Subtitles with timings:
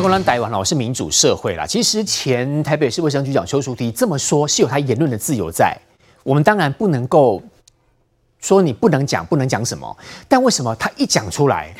[0.00, 1.66] 台湾台湾哦是民主社会啦。
[1.66, 5.76] 其实前台北市卫生局长邱淑媞这么说，是有他言论的自由在。
[6.22, 7.42] 我们当然不能够
[8.40, 9.96] 说你不能讲，不能讲什么。
[10.28, 11.74] 但为什么他一讲出来，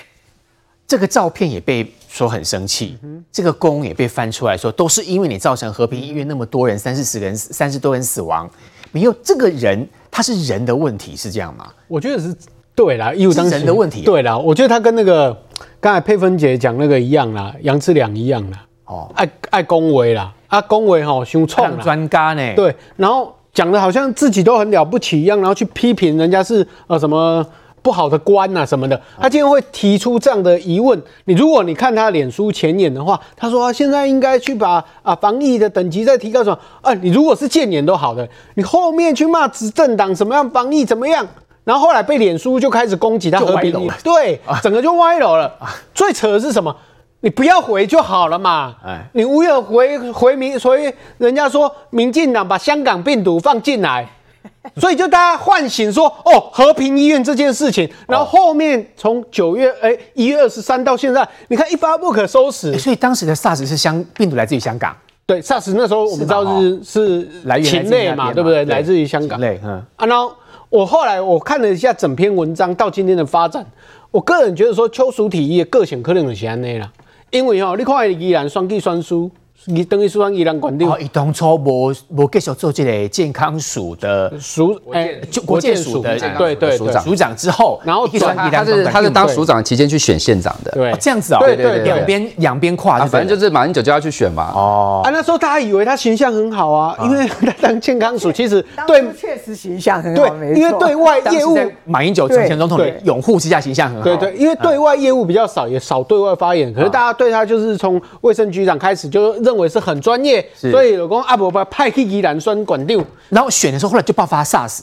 [0.86, 2.98] 这个照片也被说很生气，
[3.32, 8.50] 这个公也被翻出来说，都是因为你造成和平医院那么多人三四十人三十多人死亡，
[8.92, 11.72] 没有这个人他是人的问题是这样吗？
[11.88, 12.36] 我觉得是。
[12.74, 14.02] 对啦，因为当人的问题。
[14.02, 15.36] 对啦，我觉得他跟那个
[15.80, 18.58] 刚才佩芬姐讲那个一样啦，杨志良一样啦。
[18.86, 22.54] 哦，爱爱恭维啦，啊恭维吼，胸创专家呢？
[22.56, 27.46] 对，然后讲的好像自己都很了不起一样，然后去批评人家是呃什么
[27.82, 29.00] 不好的官啊什么的。
[29.20, 36.58] 他竟然会提出这样的疑问，你如果你看他脸书前言的话，他说现在应该去把啊防疫的等级再提高什么？
[36.80, 41.24] 啊，你如果是建言都好的，你后面去骂执政党什么样防疫怎么样？
[41.64, 45.52] 然后后来被脸书就开始攻击他和平，对，整个就歪楼了。
[45.94, 46.74] 最扯的是什么？
[47.22, 48.74] 你不要回就好了嘛。
[49.12, 54.08] 你无有回回民，所以人家说民进党把香港病毒放进来，
[54.80, 57.88] 所以就大家唤醒说哦，和平医院这件事情。
[58.08, 62.76] 然后后面从九月哎一月二十三到现在，你看一发不可收拾。
[62.78, 64.96] 所以当时的 SARS 是香病毒来自于香港。
[65.26, 68.64] 对，SARS 那时候我们知道是是来源境内嘛，对不对？
[68.64, 69.38] 来自于香港。
[69.42, 70.32] 嗯，啊，然后。
[70.70, 73.66] 我后来我看了一下整篇文章到今天的发展，
[74.12, 76.90] 我个人觉得说邱淑体的个性可能就是安内啦，
[77.30, 79.30] 因为吼、喔，你看依然双计双输。
[79.66, 80.90] 你等于说依然管定。
[80.90, 94.50] 哦，伊当初无无继续做这个健康署的署，哎，就国健署的对对署长署长之后，然后他是他是当署长期间去选县长的，对，这样子啊，对对，两边两边跨，反正就是马英九就要去选嘛。
[94.54, 110.46] 哦，啊，那时候大家以为他形象很好啊，因为他当健康署其实对确实形象很好，对，因为对外业务马英九前总统的拥护之下形象很好，对对，因为对外业务比较少，也少对外发言，可是大家对他就是从卫生局长开始就认为是很专业。
[110.54, 114.82] 所以老公阿伯把派去宜兰酸管六，然后选的时候，后来就爆发 SARS，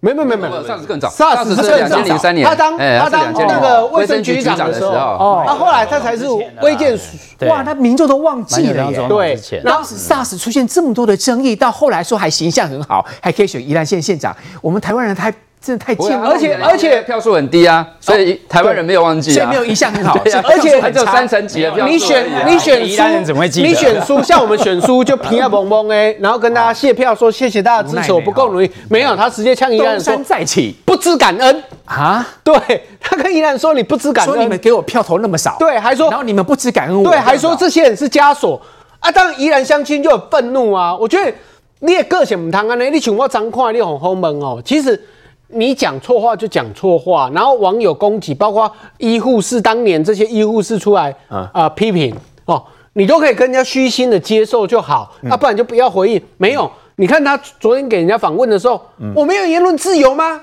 [0.00, 6.26] 没没没没，SARS 更早，SARS 是两千零三年，他当他当那个卫生局长的时候，哦，他后来他才是
[6.62, 7.04] 卫健署，
[7.46, 15.32] 哇，他民众都忘记了耶，对，当时 SARS 出现这么多的争议，到后来说还形象很好，还可以选宜兰县县长，我们台湾人太。
[15.66, 20.16] 真的太近了，而且而且票数很低啊，所以台湾人没有忘记，所以没有一项很好。
[20.44, 21.92] 而且还只有三成几的票数。
[21.92, 23.32] 你选你选书，
[23.62, 28.70] 你选书， 像我们选书就平啊蒙蒙哎，然后跟大家谢票说谢谢大家支持，我不够努力。
[28.88, 32.24] 没有，他直接呛宜兰说，再起，不知感恩啊？
[32.44, 32.54] 对，
[33.00, 38.60] 他跟宜兰说你不知感恩，说你们给我票投那么少，对，还说然后你们不知感恩，对，还说这些人是枷锁
[39.00, 39.10] 啊。
[39.10, 40.96] 当然宜兰相亲就很愤怒啊。
[40.96, 41.32] 我觉得
[41.80, 45.02] 你也个性唔通啊，你像我张看你很后门哦，其实。
[45.48, 52.12] 你讲错话就讲错话，然后网友攻击，包括医护士当年这些医护士出来啊、呃、批评
[52.46, 52.62] 哦，
[52.94, 56.20] 你都可以跟人家虚心的接受就好，那、嗯啊、不然就不要回应。
[56.36, 60.40] 没有，你看他昨天给人家访问的时候，嗯、我没有言论自由吗？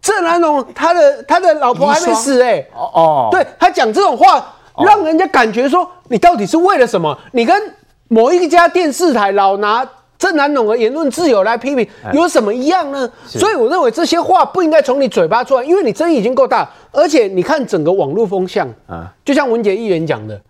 [0.00, 7.18] 郑南榕他的他的老婆还没死哎、欸，哦哦，对他讲这种话，让人家感觉说你到底是为了什么？
[7.32, 7.60] 你跟
[8.06, 9.84] 某一家电视台老拿。
[10.18, 13.10] 郑南榕的言论自由来批评有什么一样呢？
[13.26, 20.40] 所以我认为这些话不应该从你嘴巴出来，因为你争议已经够大，而且你看整个网络风向啊，就像文杰议员讲的，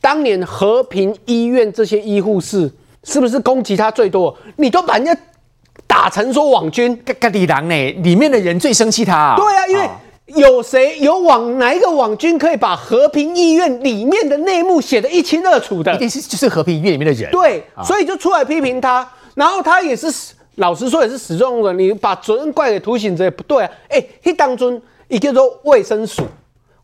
[0.00, 2.70] 当年和平医院这些医护士
[3.02, 4.36] 是不是攻击他最多？
[4.56, 5.16] 你都把人家
[5.86, 7.92] 打成说网军，咖喱狼呢？
[8.02, 9.36] 里面的人最生气他啊！
[9.36, 9.88] 对啊，因为
[10.42, 15.94] 有谁有网哪一个网军可以把和平医院里面的内幕写得一清二楚的？
[15.94, 17.30] 一定是就是和平医院里面的人。
[17.30, 19.08] 对，所以就出来批评他。
[19.36, 20.12] 然后他也是
[20.56, 23.70] 老实说也是始终的，你把责任怪给涂醒者也不对啊。
[23.90, 26.24] 哎，他当中一个做卫生署，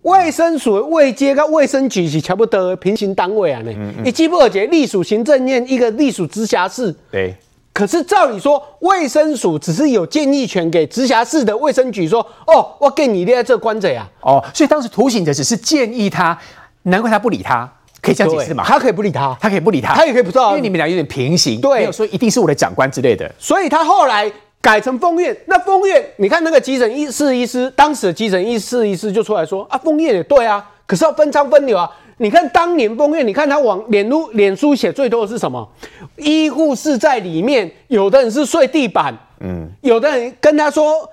[0.03, 3.73] 卫生署的卫街跟卫生局是差不多的平行单位啊呢。
[4.05, 6.95] 你记不记得隶属行政院一个隶属直辖市？
[7.11, 7.35] 对。
[7.73, 14.07] 可是照理说，卫生署只是有建议权给直辖市的卫生局说，哦，我给你列在这关着呀。
[14.21, 16.39] 哦，所以当时涂醒者只是建议他，
[16.83, 17.67] 难怪他不理他。
[18.03, 18.65] 可以这样解释吗？
[18.67, 23.33] 他可以不理他，他可以不理他，他也可以不知道，因为你们俩有点平行，对，没有说一定是我的长官之类的。
[23.39, 25.37] 所以他后来改成丰院。
[25.47, 31.89] 那丰院，你看那个急诊医师医师，当时的急诊医师医师就出来说啊，丰院也对啊，可是要分仓分流啊。
[32.19, 35.69] 你看当年丰院，你看他往脸书脸书写最多的是什么？
[36.17, 41.09] 医护室在里面，有的人是睡地板，嗯，有的人跟他说，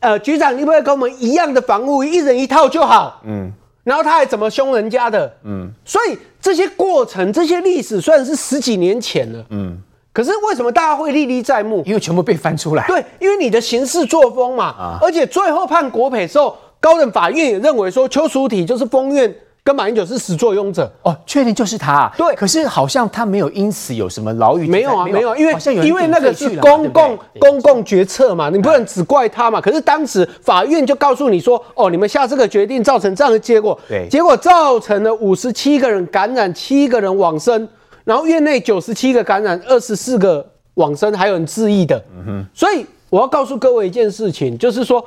[0.00, 3.50] 呃，局长，你不要跟我们一样的防护，一人一套就好，嗯。
[3.86, 5.32] 然后他还怎么凶人家的？
[5.44, 9.78] 嗯，所以这些过程、这些历史虽然是十几年前了，嗯，
[10.12, 11.84] 可是为什么大家会历历在目？
[11.86, 12.84] 因为全部被翻出来。
[12.88, 19.32] 对，因为你的行事作风嘛，啊，而且最后判国赔的时候，高等法院也认为说邱淑体就是封院
[19.66, 20.88] 跟马英九是始作俑者。
[21.02, 22.08] 哦，确定就是他。
[22.16, 24.68] 对，可是好像他没有因此有什么牢狱。
[24.68, 25.52] 没有啊，没有，因为
[25.84, 29.60] 因为那个是公共公共决策嘛，你不能只怪他嘛。
[29.60, 37.68] 可是当时法院就告诉你说，哦，你们下这个决定造成这样的结果，对，结果造成了五十七个人感染，七个人往生，
[38.04, 42.00] 然后院内九十七个感染，二十四个往生，还有人自縊的。
[42.16, 45.04] 嗯哼，所以我要告诉各位一件事情，就是说。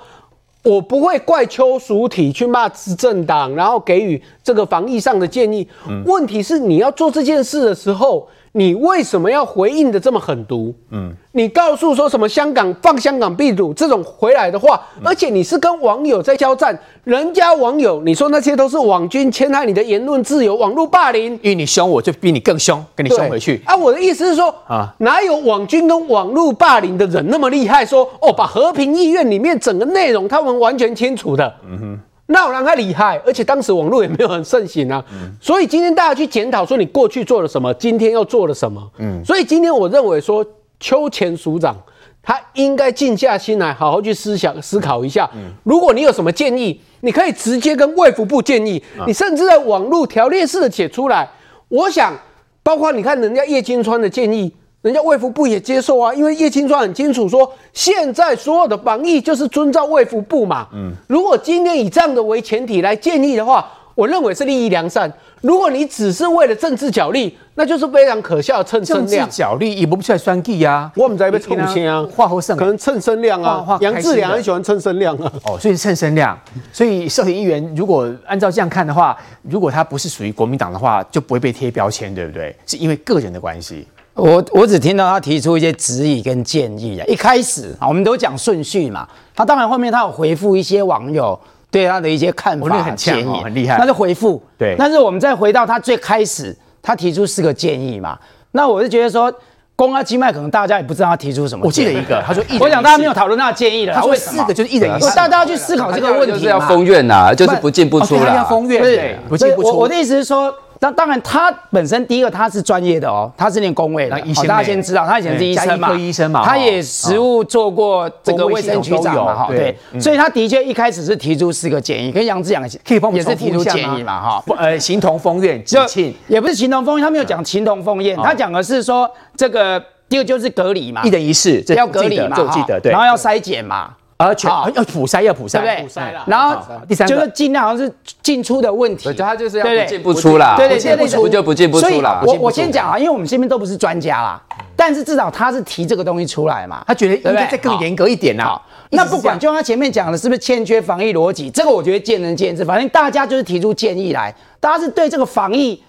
[0.70, 5.68] 我不会怪邱淑体去骂执政党，然后给予这个防疫上的建议。
[5.90, 8.28] 嗯、问题是你要做这件事的时候。
[8.54, 10.74] 你为什么要回应的这么狠毒？
[10.92, 23.62] 嗯，你告诉说什么香港放香港必赌这种回来的话，而且你是跟网友在交战，人家网友你说那些都是网军侵害你的言论自由，网络霸凌，因为你凶我就比你更凶，跟你凶回去。
[23.66, 27.86] 啊，我的意思是说啊，哪有网军跟网络霸凌的人那么厉害？
[27.86, 31.54] 说哦，把和平医院里面整个内容他们完全清楚的。
[31.70, 32.00] 嗯哼。
[32.32, 40.46] 那我让他厉害，而且当时网络也没有很盛行啊，嗯、所以今天大家去检讨说你过去做了什么，今天又做了什么，嗯，所以今天我认为说
[40.80, 41.76] 邱前署长
[42.22, 51.28] 他应该静下心来，好好去思想思考一下，嗯，如果你有什么建议，你可以直接跟卫福部建议，嗯、你甚至在网络条列式的写出来，
[51.68, 52.14] 我想
[52.62, 54.54] 包括你看人家叶金川的建议。
[54.82, 60.68] 人家卫福部也接受啊，因为叶青川很清楚说，现在所有的防疫就是遵照卫福部嘛。
[60.72, 65.12] 嗯，如果今天以这样的为前提来建议的话，我认为是利益良善。
[65.42, 69.10] 如果你只是为了政治角力，那就是非常可笑的蹭声量。
[69.10, 70.90] 政治角力也不出来算计呀。
[70.96, 73.78] 我们在被抽签啊，话后剩可能蹭声量啊。
[73.82, 75.30] 杨志良很喜欢蹭声量啊。
[75.44, 76.40] 哦，所以蹭声量。
[76.72, 82.56] 所以社会议员如果按照这样看的话，如果他不是属于国民党的话，就不会被贴标签，对不对？
[82.66, 83.86] 是因为个人的关系。
[84.20, 87.06] 我我只听到他提出一些质疑跟建议啊。
[87.08, 89.08] 一开始啊，我们都讲顺序嘛。
[89.36, 91.40] 他当然后面他有回复一些网友
[91.72, 93.78] 对他的一些看法、哦、很建议，很厉害。
[93.78, 94.42] 那就回复。
[94.58, 94.76] 对。
[94.78, 98.18] 但是我们再回到他最开始，他提出四个建议嘛。
[98.52, 99.34] 那我是觉得说，
[99.76, 101.66] 公安经脉可能大家也不知道他提出什么。
[101.66, 103.94] 我记得一个，他说，我想大家没有讨论他的建议了。
[103.94, 105.16] 他说四个就是一人一事。
[105.16, 106.34] 大家要去思考这个问题。
[106.34, 108.36] 就是要封院呐，就是不进不出了。
[108.36, 109.78] 要封院，对，不进不出。
[109.78, 110.54] 我的意思是说。
[110.82, 114.18] 那当然，他本身第一个他是专业的哦，他是念工卫的，
[114.48, 125.82] 大家先知道，他以前是医生嘛，医生嘛，他也实务做过这个卫生局长嘛，哈，对，所以他的确一开始是提出四个建议，跟杨志阳可以帮我们也是提出建议嘛，哈，呃，形同封院，就
[126.28, 133.96] 也不是形同封院，他没有讲形同封院，他讲的是说这个第二个就是隔离嘛，一人一室要隔离嘛，就记得对，然后要筛检嘛。
[134.22, 136.04] 而且要普筛，要普筛，对不对？
[136.28, 137.90] 然后第三就是尽量好像是
[138.22, 142.22] 进出的问题，他就是要不进不出啦，对对，进不出就不进不出啦。
[142.28, 144.42] 我我先讲啊，因为我们这边都不是专家啦，
[144.76, 148.60] 但是至少他是提这个东西出来嘛，他觉得应该再更严格一点呐。
[148.90, 155.82] 那不管就他前面讲的是不是欠缺防疫逻辑，这个我觉得见仁见智，反正大家就是提出建议来，大家是对这个防疫。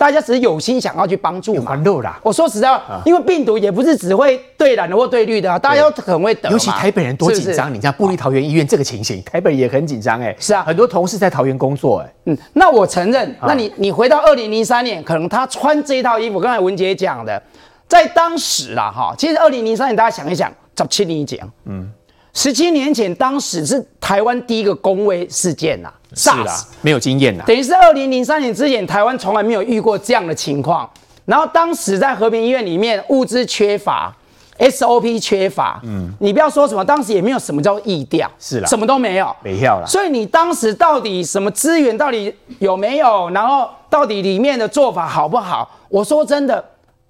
[0.00, 1.76] 大家只是有心想要去帮助嘛。
[2.22, 6.50] 我说实在话，因为病毒也不是只会对蓝的或对绿的啊，大家都很会等。
[6.50, 10.34] 尤其台北人多紧张，你像部立桃园医院这个情形，台北也很紧张哎。
[10.40, 12.10] 是啊，很多同事在桃园工作哎。
[12.24, 17.42] 嗯，那我承认，那你你回到二零零三年，可能他穿这一套衣服，刚才文杰讲的，
[17.86, 21.92] 在当时啦哈，其实二零零三年大家想一想，十七年前，嗯，
[22.32, 25.92] 十七年前当时是台湾第一个公卫事件呐。
[26.14, 27.44] 是啦，没有经验啦。
[27.46, 30.88] 等于是二零零三年之前，台湾从来没有遇过这样的情况。
[31.24, 34.12] 然后当时在和平医院里面，物资缺乏
[34.58, 35.80] ，SOP 缺乏。
[35.84, 39.86] 嗯，你不要说什么，当时也没有什么叫疫调，是啦，什么都没有，没票了。
[39.86, 43.30] 所以你当时到底什么资源到底有没有？
[43.30, 45.70] 然后到底里面的做法好不好？
[45.88, 46.64] 我说真的，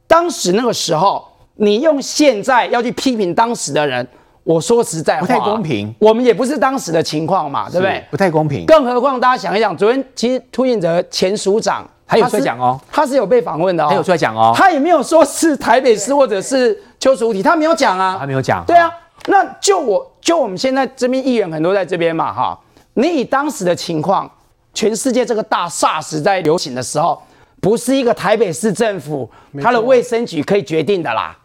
[0.06, 4.06] 当时那个时候，你用现在要去批评当时的人。
[4.42, 5.94] 我说实在话，不太公平。
[5.98, 8.04] 我们也不是当时的情况嘛，对不对？
[8.10, 8.64] 不太公平。
[8.66, 18.64] 更何况大家想一想，昨天其实涂应泽前署长还有出来讲哦，他是有被访问的哦，还有出来讲哦，他也没有说是台北市或者是邱淑媞，他没有讲啊，他没有讲。
[18.66, 18.90] 对啊，
[19.26, 22.58] 那就我就我们现在这边议员很多在这边嘛，哈，
[22.94, 24.28] 你以当时的情况，
[24.72, 27.20] 全世界这个大 SARS 在流行的时候，
[27.60, 29.30] 不是一个台北市政府
[29.62, 31.36] 它的卫生局可以决定的啦。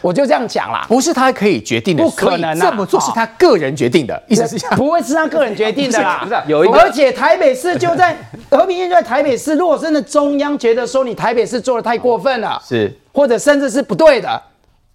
[0.00, 6.20] 我就这样讲啦，不是他可以决定的，不可能这么做是他个人决定的，意思是这样，不会是他个人决定的啦。
[6.24, 8.16] 不是，有一个， 而且台北市就在
[8.50, 14.42] 和平县就在台北市，如果真的中央觉得说你台北市做的太过分了，是，或者甚至是不对的，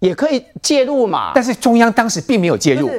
[0.00, 1.30] 也可以介入嘛。
[1.34, 2.90] 但是中央当时并没有介入，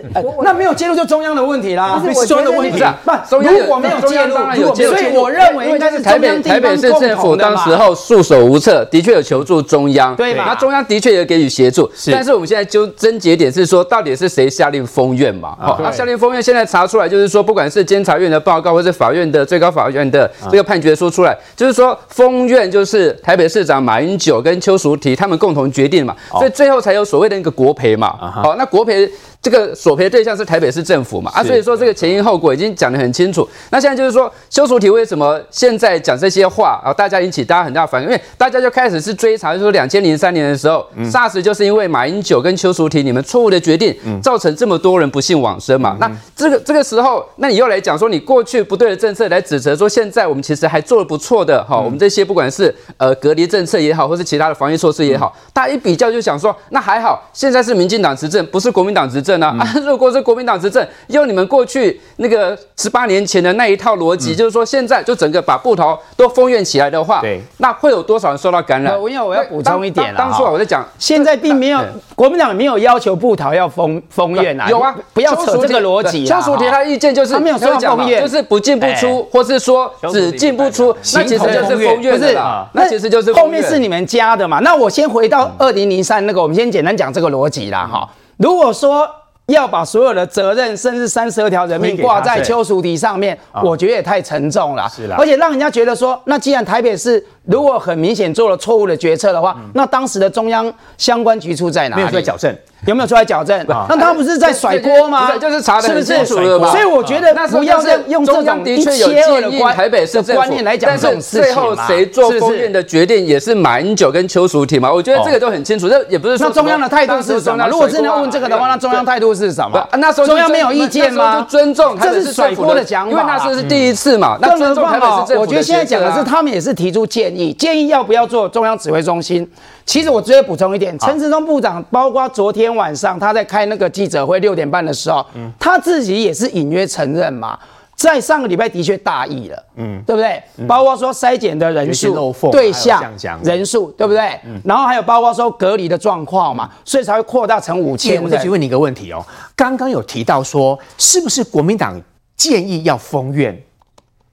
[0.44, 2.02] 那没有介入就中央的问题啦。
[2.02, 4.36] 不是中央的问题，不，如果没有介入，
[4.76, 10.46] 所以我认为应该是台北台北市政府当时候束手无策，的确有求助中央，对嘛？
[10.48, 15.56] 那中央的确也给予协助，但是我们现在纠症结点是说，到底是谁下令封院嘛？
[15.60, 28.10] 好，那下令封院现在查出来就是说，不管是监察院的报告，或是法院的最高法院的这个判决书出来，就是说封院就是台北市长马英九跟邱淑媞他们共同决定嘛，所以最后才有所谓的那个国赔嘛。
[28.32, 29.10] 好，那国赔。
[29.42, 31.32] 这个索赔对象是台北市政府嘛？
[31.34, 33.48] 啊，所以说这个前因后果已经讲得很清楚。
[33.72, 36.94] 那现在就是说，邱淑媞为什么现在讲这些话啊？
[36.94, 45.98] 大家引起大家很大反应，因为大家就开始是追查，就是说两千零三年的时候，SARS 就是因为马英九跟邱淑媞你们错误的决定，造成这么多人不幸往生嘛。
[46.00, 59.56] 那这个这个时候，那你又来讲说你过去不对的政策来指责说现在我们其实还做得不错的哈，我们这些不管是呃隔离政策也好，或是其他的防疫措施也好，大家一比较就想说，那还好，现在是民进党执政，不是国民党执政啊。
[59.60, 69.00] 啊 如果是国民党执政，用你们过去那个十八年前的那一套逻辑，就是说现在就整个把布桃都封院起来的话，对，那会有多少人受到感染？
[69.00, 71.80] 我因为我要补充一点了，当初我在讲，现在并没有
[72.16, 76.26] 国民党没有要求布桃要封封院啊，有啊，不要扯这个逻辑。
[76.26, 82.38] 邱淑媞他意见就是他没有说封院，就是不进不出，或是说只进不出，那其实就是封院，不是？
[82.74, 84.60] 那其实就是后面是你们加的嘛？
[84.60, 88.08] 那我先回到二零零三那个，我们先简单讲这个逻辑啦哈。
[88.38, 89.08] 如果说
[89.52, 94.90] 要把所有的责任，甚至三十二条人命挂在邱淑媞上面，我觉得也太沉重了。
[94.90, 102.02] 是啦，而且让人家觉得说，那既然台北市如果很明显做了错误的决策的话，那当时的中央相关局处在哪里？
[102.02, 102.56] 没有在矫正。
[102.88, 103.64] 有没有出来矫正？
[103.68, 105.38] 那他不是在甩锅吗？
[105.38, 106.72] 就是查的很清楚了嘛。
[106.72, 111.42] 所以我觉得不要再用这种一切二的观台北市观念来讲这种事情。
[111.44, 114.92] 最后谁做封院的决定也是马英九跟邱淑媞嘛？
[114.92, 115.88] 我觉得这个都很清楚。
[115.88, 116.48] 这也不是说。
[116.48, 117.68] 那中央的态度是什么？
[117.68, 119.88] 如果真的要问这个的话，那中央态度是什么？
[119.98, 121.40] 那时候中央没有意见吗？
[121.40, 123.12] 就尊重，这是甩锅的讲法。
[123.12, 124.40] 因为那时候是第一次嘛。
[124.42, 129.48] 更何况，我觉得现在讲的是他们也是提出建议，建议要不要做中央指挥中心。
[129.86, 137.58] 其实我直接补充一点，陈时中部长，包括昨天晚上他在开那个记者会六点半的时候，嗯，他自己也是隐约承认嘛，
[137.96, 140.42] 在上个礼拜的确大意了，嗯，对不对？
[140.68, 143.04] 包括说筛检的人数、对象、
[143.44, 144.40] 人数，对不对？
[144.64, 148.22] 然后还有包括说隔离的状况嘛，所以才会扩大成五千。
[148.24, 149.24] 我再去问你一个问题哦，
[149.56, 152.00] 刚刚有提到说，是不是国民党
[152.38, 153.62] 建议要封院？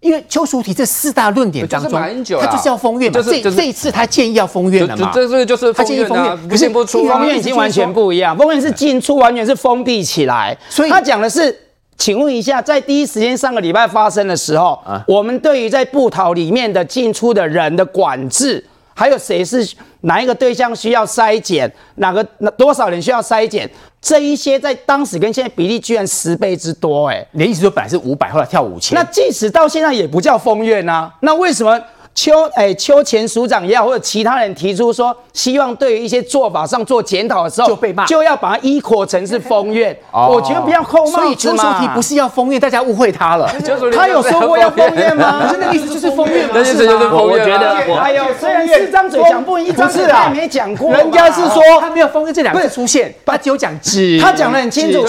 [0.00, 3.20] 因为邱淑媞这四大论点当中，他就是要封院嘛。
[3.20, 5.10] 这这一次他建议要封院了嘛？
[5.12, 8.36] 这这就是他建议封院，不是不出封院已经完全不一样。
[8.36, 11.54] 封院是进出完全是封闭起来，所以他讲的是，
[11.96, 18.64] 请问一下，在第一时间上个礼拜发生的时候，我们对于在布桃里面的进出的人的管制，
[18.98, 19.64] 还有谁是
[20.00, 22.24] 哪一个对象需要筛检，哪个
[22.56, 23.70] 多少人需要筛检？
[24.02, 31.80] 这一些在当时跟现在比例居然十倍之多，哎，你的意思说本来是五百，后来跳五千，那即使到现在也不叫封院啊，那为什么？
[32.14, 39.96] 邱哎，邱前署长也好，或者其他人提出说，希望对于一些做法上做检讨的时候，就被骂，就要把它依扩成是封院。
[40.10, 41.22] 我觉得不要扣帽子嘛。
[41.22, 43.48] 所以邱淑媞不是要封院，大家误会他了。
[43.94, 45.42] 他有说过要封院吗？
[45.46, 46.50] 不是那个意思，就是封院吗？
[46.54, 47.38] 那意思就是封院。
[47.38, 50.92] 我觉得，哎呦，虽然四张嘴讲不赢，一张嘴他也没讲过。
[50.92, 54.18] 人家是说他没有封院这两个字出现，他只有讲只。
[54.20, 55.06] 他讲的很清楚，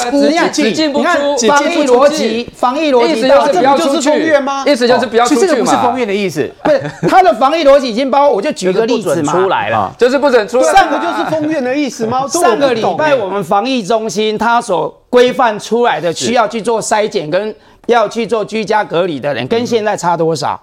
[0.52, 1.38] 只进不出。
[1.48, 4.64] 防疫逻辑，防疫逻辑，意思就是不要出去吗？
[4.68, 5.48] 意思就是不要出去嘛。
[5.48, 7.90] 这个不是封院的意思，不是 他的防疫逻辑。
[7.90, 10.72] 已经包括，我就举个例子嘛，出来了，就是不准出来。
[10.74, 12.26] 上个就是封院的意思吗？
[12.30, 17.56] 上个礼拜我们防疫中心他所规范出来的需要去做筛检跟
[17.88, 20.62] 要去做居家隔离的人，跟现在差多少？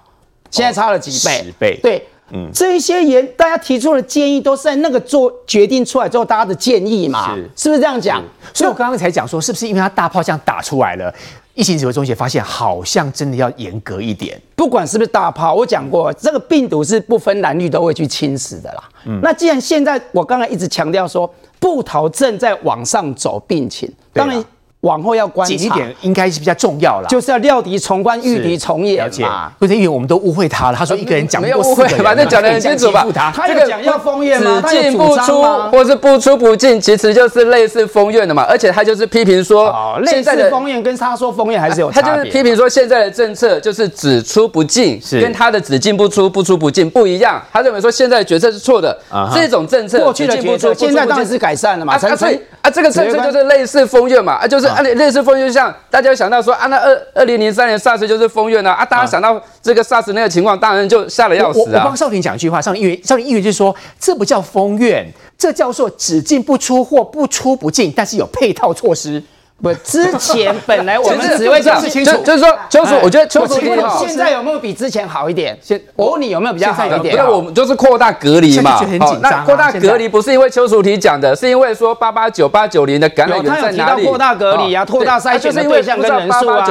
[0.49, 1.43] 现在差了几倍？
[1.43, 1.79] 十倍。
[1.83, 8.23] 对，嗯，这一些人大家提出的建议都是在那个做决定出来之后大家的建议嘛，是是不是这样讲？
[8.53, 11.13] 所以我刚刚才讲说，是不是因为他大炮这样打出来了？
[11.57, 14.39] 疫情指挥中心发现，好像真的要严格一点。
[14.55, 18.83] 不管是不是大炮，我讲过，这个病毒是不分男女都会去侵蚀的啦。
[19.07, 21.27] 嗯，那既然现在我刚才一直强调说，
[21.59, 24.45] 布桃正在往上走病情，当然。
[24.81, 29.51] 往后要观察，一点应该是比较重要了，就是要料敌从宽，御敌从严嘛。
[29.57, 33.03] 不是因为我们都误会他了，他说一个人讲不过四个人，反正讲得很清楚吧？
[33.35, 34.61] 他有讲要封院吗？
[34.67, 35.41] 只进不出，
[35.71, 38.43] 或是不出不进，其实就是类似封院的嘛。
[38.43, 39.73] 而且他就是批评说，
[40.05, 42.11] 现在的封院跟他说封院还是有差别。
[42.11, 47.41] 他就是批评说，现在的政策就是只出不进，跟他的只进不出、不出不进不一样。
[47.51, 48.95] 他认为说现在的决策是错的，
[49.33, 51.95] 这种政策过去的决策现在当然是改善了嘛。
[51.95, 54.66] 啊所以啊，这个政策就是类似封院嘛，啊就是。
[54.69, 61.81] 就是啊，类似风月，就像大家想到说啊，那二二零零三年 SARS 就是风院呢，啊，大家想到这个 SARS 那个情况，当然就吓得要死啊。
[61.83, 65.05] 我帮少廷讲一句话，少廷议员，少廷议员就是说，这不叫风院，
[65.37, 69.23] 这叫做只进不出或不出不进，但是有配套措施。
[69.59, 75.57] 不，之前本来我 们只会讲清楚，就是说邱淑，我觉得邱淑媞现在有没有比之前好一点？
[75.61, 77.15] 现我问你有没有比较好一点？
[77.15, 78.77] 因为我们就是扩大隔离嘛。
[78.99, 84.05] 好，那扩大隔离不是因为邱淑媞讲的，是因为说八八九八九零的感染源在哪里？
[84.05, 86.63] 扩大隔离啊，扩大筛选的对象跟人数啊。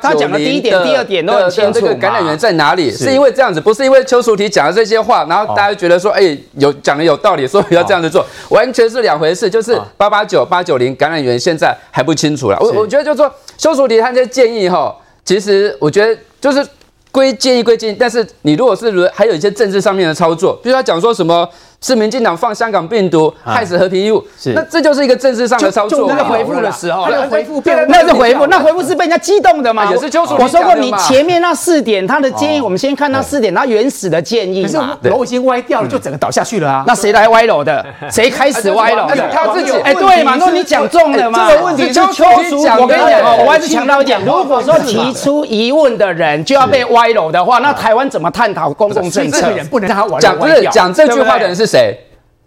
[0.00, 1.80] 他讲的第一点、第二点都很清楚。
[1.80, 2.90] 这个感染源在哪里？
[2.90, 9.50] 是因为这样子，不是因为邱淑媞讲的这些话，然后大家觉得说，哎，有讲的有道理，所以要这样子做，完全是两回事。
[9.50, 12.58] 就是八八九八九零感染源现在还不清楚了。
[12.60, 13.12] 我我觉得就。
[13.12, 16.66] 是说修淑媞他这些建议哈，其实我觉得就是
[17.10, 21.48] 归建议归建议，但是你如果是还有一些政治上面的操作，比如他讲说什么。
[21.82, 26.06] 是民进党放香港病毒害死和平义务，是那这就是一个政治上的操作。
[26.08, 29.90] 那个回复的时候，那个回复那是回复，那回复是被人家激动的嘛？
[29.90, 34.78] 也是邱淑我说过，你前面那四点他的建议，我们先看那四点，他原始的建议是。
[35.02, 36.84] 楼已经歪掉了，就整个倒下去了啊！
[36.86, 37.84] 那谁来歪楼的？
[38.10, 39.08] 谁开始歪楼？
[39.32, 39.72] 他自己。
[39.80, 40.36] 哎，对嘛？
[40.38, 41.48] 那你讲中了嘛？
[41.50, 42.04] 这个问题是邱
[42.48, 42.78] 淑媞。
[42.78, 49.48] 我跟你讲哦，我还是强调讲，如果说提出疑问的人就要被歪楼的话，那台湾怎么探讨公共政策？
[49.70, 51.98] 不能让他歪讲，不是讲这句话的人是谁？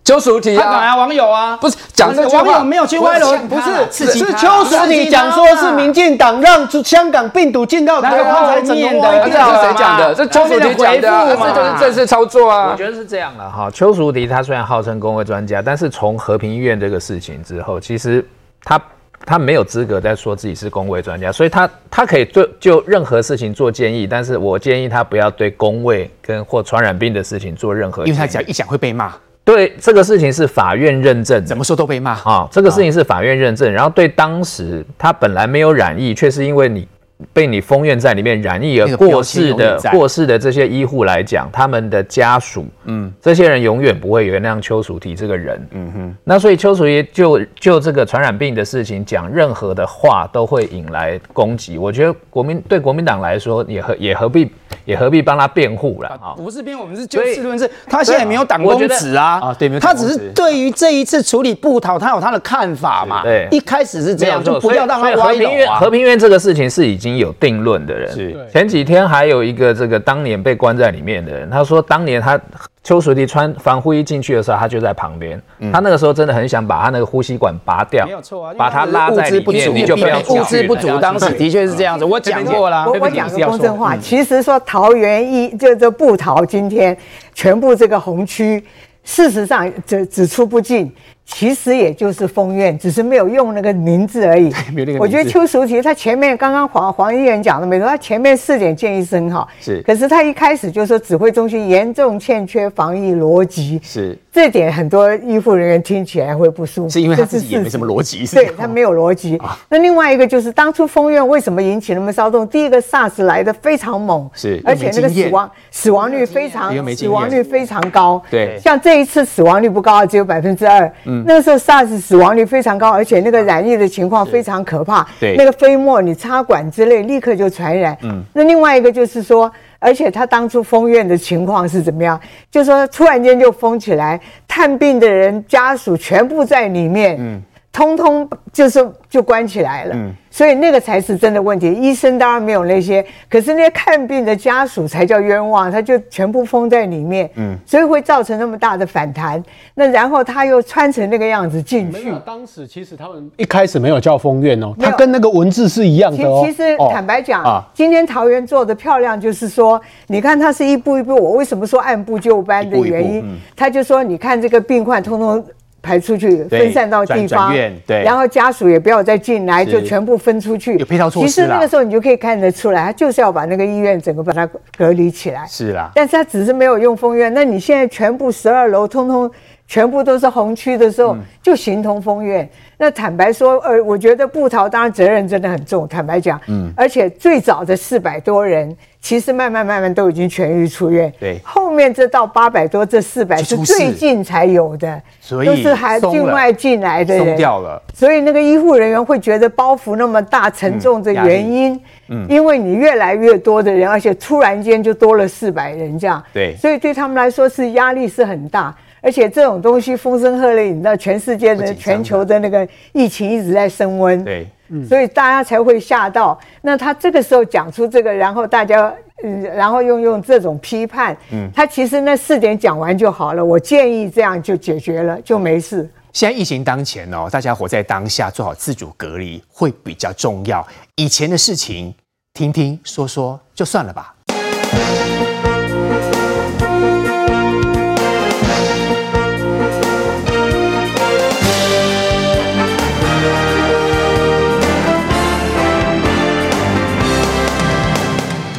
[0.05, 10.13] 邱淑媞啊，啊，网友啊，不是讲这个网友没有去歪楼，不是是邱淑媞讲说是民进党让香港病毒进到台湾才整个歪掉，这是谁讲的？
[10.13, 12.71] 这邱淑媞讲的，这就是正式操作啊。
[12.73, 18.27] 我觉得是这样了哈，邱淑媞她虽然号称公卫专家，但是从和平医院这个事情之后，其实
[18.65, 18.77] 他
[19.25, 29.13] 他没有资格再说自己是工位专家，所以他他可以做就任何事情做建议，但是我建议他不要对工位跟或传染病的事情做任何，因为他只要一讲会被骂。
[29.45, 32.49] 对这个事情是法院认证，怎么说都被骂啊、哦！
[32.49, 36.87] 这个事情是法院认证，然后对当时他本来没有染疫，却是因为你。
[37.31, 46.15] 被你封院在里面染疫而过世的过世的这些医护来讲，他们的家属，嗯，这些人永远不会原谅邱淑媞这个人，嗯哼。
[46.23, 51.77] 那所以邱淑媞就就这个传染病的事情讲任何的话都会引来攻击。
[51.77, 54.51] 我觉得国民对国民党来说也何也何必
[54.83, 56.35] 也何必帮他辩护了啊？
[56.35, 57.69] 不是辩护，我们是就事论事。
[57.87, 63.23] 他现在没有党公职啊，啊对，他只是对于这一次处理布讨，他有他的看法嘛。
[63.23, 65.79] 对，一开始是这样，就不要让他歪楼啊。
[65.79, 67.13] 和平院这个事情是已经。
[67.13, 72.41] 有定论的人，是前几天还有一个这个当年被关在里面的人，他说当年他
[72.83, 75.41] 邱淑娣穿防护衣进去的时候，他就在旁边，
[75.71, 86.95] 他那个时候真的很想把他那个呼吸管拔掉，没有错啊，把他拉在里面，你就不要物资不足，当时的确是这样子，我讲过了，我我讲个公正话，其实说桃园一就这布桃今天
[87.33, 88.61] 全部这个红区，
[89.05, 90.93] 事实上只只出不进。
[91.25, 94.53] 其实也就是封院，只是没有用那个名字而已。
[94.99, 99.81] 我觉得邱淑媞他前面刚刚黄黄议员讲的没错，他前面四点建议是很好，是。
[99.81, 104.17] 可是他一开始就说指挥中心严重欠缺防疫逻辑，是。
[104.31, 109.39] 这点很多医护人员听起来会不舒服，是因为他自己也没什么逻辑，对他没有逻辑。
[109.69, 112.47] 那另外一个就是当初封院为什么引起那么骚动？
[112.47, 118.59] 第一个 SARS 来的非常猛，是，而且那个死亡死亡率非常死亡率非常高，对。
[118.59, 120.91] 像这一次死亡率不高，只有百分之二。
[121.25, 125.05] 那个时候 SARS 死亡率非常高，而且那个染疫的情况非常可怕。
[125.19, 127.97] 对，那个飞沫你插管之类，立刻就传染。
[128.01, 132.19] 嗯，那另外一个就是说，而且他当初封院的情况是怎么样？
[132.49, 137.17] 就是说突然间就封起来，探病的人家属全部在里面。
[137.19, 137.41] 嗯。
[137.73, 141.73] 通通就是就关起来了，嗯，所以那个才是真的问题。
[141.73, 149.43] 医生当然没有那些，可是那些看病的家属才叫冤枉，他就全部封在里面，嗯，所以会造成那么大的反弹。
[149.73, 152.03] 那然后他又穿成那个样子进去。
[152.03, 156.43] 没有，当时其实他们一开始没有叫封院哦，他跟那个文字是一样的哦。
[156.45, 161.15] 其实坦白讲，今天桃园做的漂亮，就是说，你看他是一步一步。
[161.15, 163.35] 我为什么说按部就班的原因？
[163.55, 165.43] 他就说，你看这个病患通通。
[165.83, 167.53] 排出去，分散到地方，
[167.85, 170.77] 对，然后家属也不要再进来，就全部分出去。
[170.77, 171.27] 有配套措施。
[171.27, 175.45] 其实那个时候你就可以看得出来，他就是要把那个医院整个把它隔离起来。
[175.45, 177.33] 是啦，但是他只是没有用封院。
[177.33, 179.29] 那你现在全部十二楼通通
[179.67, 182.47] 全部都是红区的时候，就形同封院。
[182.77, 185.87] 那坦白说，呃，我觉得布桃当然责任真的很重。
[185.87, 191.11] 坦白讲，嗯，而且最早的四百多人，其实慢慢慢慢都已经痊愈出院。
[191.17, 197.25] 对，后面这到八百多，这四百是最近才有的，所以都是还境外进来的人。
[197.25, 197.81] 松掉了。
[197.93, 206.21] 所以那个医护人员会觉得包袱那么大沉重的原因，嗯，因为你越来越多的人，而且突然间就多了四百人这样。
[206.33, 208.75] 对，所以对他们来说是压力是很大。
[209.03, 214.47] 而且这种东西风声鹤唳，你知道全世界的全球的那个疫情一直在升温，对，
[214.87, 216.39] 所以大家才会吓到。
[216.61, 218.93] 那他这个时候讲出这个，然后大家，
[219.25, 223.43] 嗯，然后用用这种批判，嗯，他其实那四点讲完就好了。
[223.43, 225.87] 我建议这样就解决了，就没事。
[226.13, 230.65] 现在疫情当前哦，大家活在当下，做好自主隔离会比较重要。
[230.95, 231.93] 以前的事情
[232.33, 234.15] 听听说说就算了吧。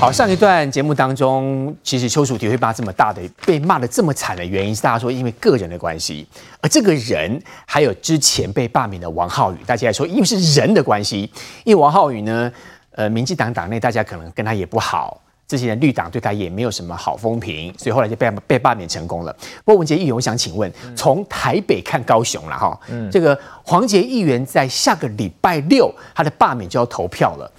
[0.04, 6.26] 好，上一段节目当中，其实邱淑媞会骂这么大的，被骂的这么惨的原因是，大家说因为个人的关系，
[6.60, 11.22] 而这个人还有之前被罢免的王浩宇，大家来说因为是人的关系，
[11.64, 12.52] 因为王浩宇呢，
[12.90, 19.34] 呃，民进党党内大家可能跟他也不好，这些人绿党对他也没有什么好风评，所以后来就被被罢免成功了。
[19.64, 27.50] 不过文杰议员，我想请问，从台北看高雄了哈，嗯，这个黄杰议员在下个礼拜六他的罢免就要投票了，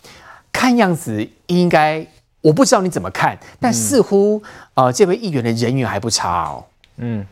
[0.51, 2.05] 看样子应该。
[2.45, 4.39] 我不知道你怎么看，但似乎
[4.75, 6.63] 呃，这位议员的人缘还不差哦。
[6.97, 7.25] 嗯，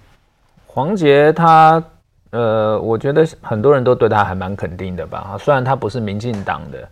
[0.65, 1.83] 黄杰他，
[2.31, 5.37] 呃，我觉得很多人都对他还蛮肯定的吧。
[5.39, 6.89] 虽然他不是民进党的，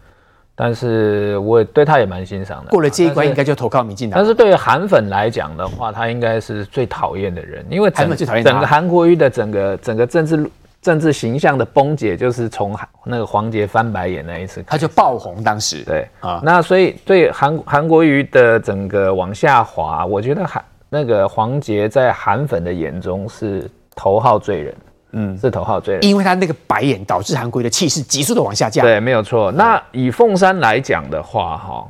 [0.53, 2.69] 但是我对他也蛮欣赏的。
[2.69, 4.19] 过了这一关，应该就投靠民进党。
[4.19, 10.47] 但是对于韩粉来讲的话，他应该是最讨厌的人，因为韩粉最讨厌整个韩国瑜的整个整个政治。
[10.81, 15.43] 政治形象的崩解，就是从那个黄杰翻白眼那一次，他就爆红。
[15.43, 24.75] 当时对啊，那所以对韩韩国瑜的整个往下滑，我觉得韩那个黄杰在韩粉的眼中是头号罪人，
[25.11, 28.83] 嗯，是头号罪人，因为他那个白眼导致韩国瑜的气势急速的往下降。
[28.83, 29.51] 对，没有错。
[29.51, 31.87] 那以凤山来讲的话，哈，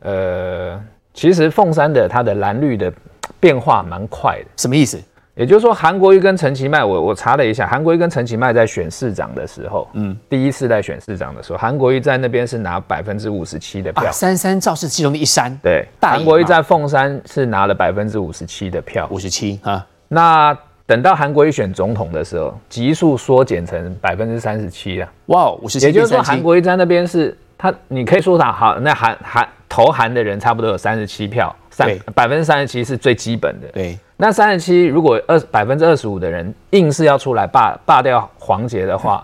[0.00, 0.78] 呃，
[1.14, 2.92] 其实凤山的它的蓝绿的
[3.40, 5.00] 变化蛮快的，什么意思？
[5.36, 19.86] 也就是说，韩国瑜跟陈其迈，我我查了一下，韩国瑜跟陈其迈在选市长的时候，嗯，第一次在选市长的时候，韩国瑜在那边是拿百分之五十七的票，三三造势其中的一山，对，韩国瑜在凤山是拿了百分之五十七的票，五十七啊。
[20.08, 33.98] 那等到韩国瑜选总统的时候，急速缩减成百分之三十七了，哇，五十七，也就是说，韩国瑜在那边是他，你可以说他好，那韩韩投韩的人差不多有三十七票，三百分之三十七是最基本的，对。
[34.18, 39.22] 那三十七，如果二百分之二十五的人硬是要出来罢罢掉黄杰的话，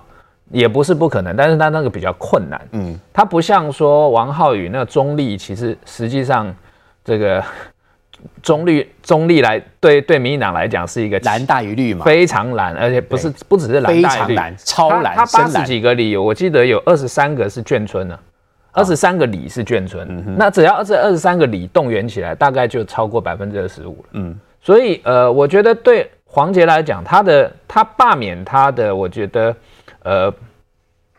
[0.50, 2.60] 也不是不可能，但是他那个比较困难。
[2.72, 6.54] 嗯，他不像说王浩宇那个中立，其实实际上
[7.02, 7.42] 这个
[8.42, 15.16] 中立中立来对对民进党来讲是一个蓝大于绿嘛，非常蓝，而且不是不只是蓝大于绿，超蓝。
[15.16, 18.18] 他八十几个里，我记得有二十三个是眷村呢，
[18.72, 20.06] 二十三个里是眷村。
[20.10, 24.08] 嗯，那只要这二十三个里动员起来，大概就超过百分之二十五了。
[24.12, 24.38] 嗯。
[24.64, 29.56] 所以，呃，我觉得对黄杰来讲，他的他罢免他的，我觉得，
[30.04, 30.34] 呃，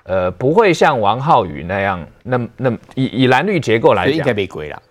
[0.05, 4.81] 呃，不会像王浩宇那样，那那以以蓝绿结构来讲，应该被归了。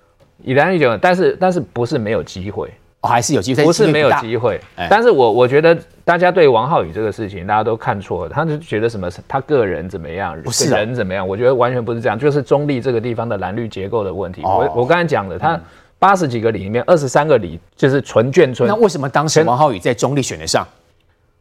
[0.43, 2.69] 以蓝绿结构，但是但是不是没有机会，
[3.01, 4.61] 哦，还是有机会，不是没有机会。
[4.77, 11.27] 哎、但是我我觉得大家对王浩宇这个事情，大家都看错了，他就觉得什么他个人怎么样，不是人怎么样？
[11.27, 14.43] 我觉得完全不是这样，就是中立这个地方的蓝绿结构的问题。
[14.43, 15.55] 哦、我我刚才讲的他。
[15.55, 15.61] 嗯
[16.03, 18.69] 八十几个里里面，二十三个里就是纯眷村。
[18.69, 20.67] 那为什么当时王浩宇在中立选得上？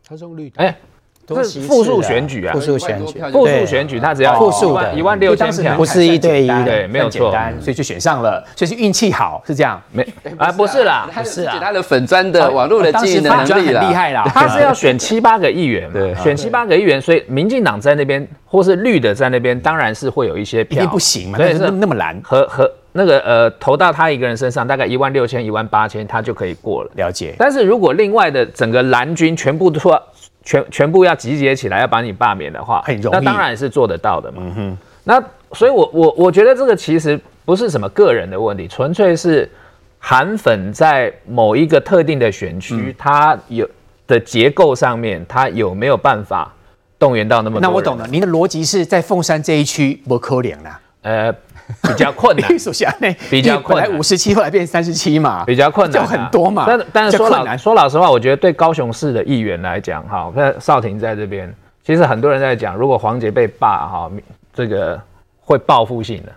[0.07, 0.77] 他中立，哎，
[1.25, 4.93] 这是复数选举啊，复数选举，复数选举，他只要复数的。
[4.93, 9.81] 一万六千票，不是一对一，对，没有错，所以就选上了，所以是运气好，是这样？
[9.91, 22.21] 没啊，不是啦，不是啊，他的粉砖的网络的经营能力很厉害啦，他是要选七八个议员，对，选七八个议员，所以民进党在那边或是绿的在那边，当然是会有一些票，不行嘛，所以是那么难。
[22.23, 22.71] 和和。
[22.93, 26.91] 那个呃，投到他一个人身上，大概一万六千、一万八千，他就可以过了。
[26.95, 27.33] 了解。
[27.37, 30.03] 但是如果另外的整个蓝军全部都要
[30.43, 33.15] 全全部要集结起来，要把你罢免的话，很容易。
[33.15, 34.37] 那当然是做得到的嘛。
[34.41, 34.77] 嗯哼。
[35.05, 35.23] 那
[35.53, 39.49] 所以我，我我我觉得这个其实不是什么个人的问题，纯粹是
[39.97, 43.69] 韩粉在某一个特定的选区，他、嗯、有
[44.05, 46.53] 的结构上面，他有没有办法
[46.99, 47.61] 动员到那么多？
[47.61, 50.79] 那我懂了，您的逻辑是在凤山这一区不可怜了。
[51.03, 51.33] 呃。
[51.83, 52.89] 比较困难， 首先
[53.29, 56.65] 比较困难，五十七后来变三十七嘛，比较困难，就很多嘛。
[56.67, 61.53] 但但是说老说老实话，我觉得对高雄市的议员来讲，哈，那少廷在这边，
[61.85, 64.11] 其实很多人在讲，如果黄杰被罢，哈，
[64.53, 64.99] 这个
[65.39, 66.31] 会报复性的。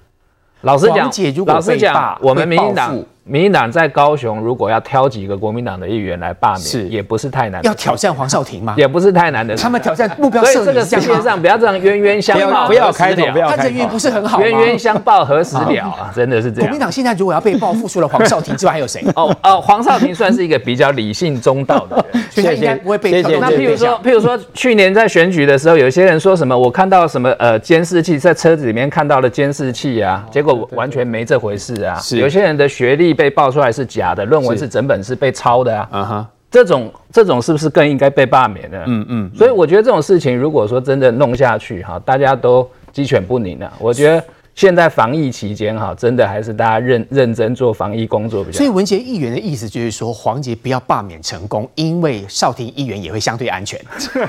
[0.63, 1.11] 老实讲，
[1.47, 7.63] 老实讲，我们民进党民进党在高雄如果要挑几个国民党的议员来罢免，是也不是太难。
[7.65, 8.75] 要挑战黄少廷吗？
[8.77, 9.57] 也不是太难的。
[9.57, 13.63] 他们挑战目标设，所以这个世界上不要这样冤冤相报，不要开头，不要开头。
[13.63, 16.13] 他人缘不是很好，冤冤相报何时了啊？
[16.15, 16.69] 真的是这样。
[16.69, 19.03] 国民党现在如果要被报复，除了黄少廷之外，还有谁？
[19.17, 23.23] 哦哦，黄少廷算是一个比较理性中道的人， 所以他应该不会被。
[23.23, 31.97] 那譬如说，譬如说，去年在选举的时候，有些人说什么，我看到什么呃监视器在车子里面看到了监视器啊，结果完全没这回事啊。
[31.97, 35.89] 是有些人的学历被爆出来是假的，论文是整本是被抄的啊。
[35.93, 38.83] 嗯哼，这种这种是不是更应该被罢免呢？
[38.87, 39.31] 嗯嗯。
[39.35, 43.73] 所以我觉得这种事情，如果说真的弄下去哈，大家都鸡犬不宁了。
[43.79, 44.25] 我觉得。
[44.57, 48.59] 现在防疫期间哈，真的还是大家认认真做防疫工作比较。
[48.59, 53.81] 所以文杰议员的意思就是说，黄杰不要罢免成功，因为少廷议员也会相对安全。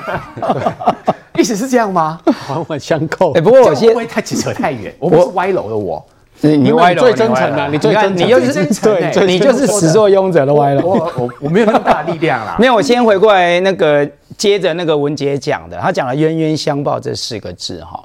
[1.37, 2.19] 意思是这样吗？
[2.47, 3.33] 环环相扣。
[3.33, 6.03] 哎，不过我先不会太扯太远，我不是歪楼的我。
[6.49, 10.81] 你你歪了，最真诚的，你最真，你就是真诚，对，你就是始作俑者的歪了。
[10.83, 12.55] 我我我没有那么大力量啦。
[12.59, 18.03] 没有，我先回过来那个接着那个文杰讲的，他讲了冤冤相报这四个字哈。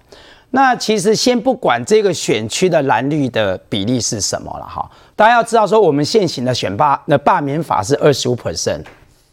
[0.52, 8.82] 那其实先不管这个选区的蓝绿的比例是什么了哈，大家要知道说我们现行的选罢那罢免法是二十五 percent，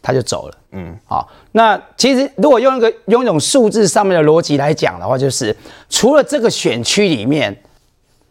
[0.00, 0.54] 他就走了。
[0.70, 5.56] 嗯，好，那其实如果用一个用一种数字上面的逻辑来讲的话，就是
[5.90, 7.52] 除了这个选区里面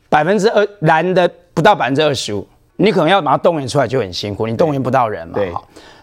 [0.10, 5.36] 百分之二蓝的不到百分之二十五，你可能要把它动员出来就很辛苦，你动员不到人嘛。
[5.36, 5.54] 对，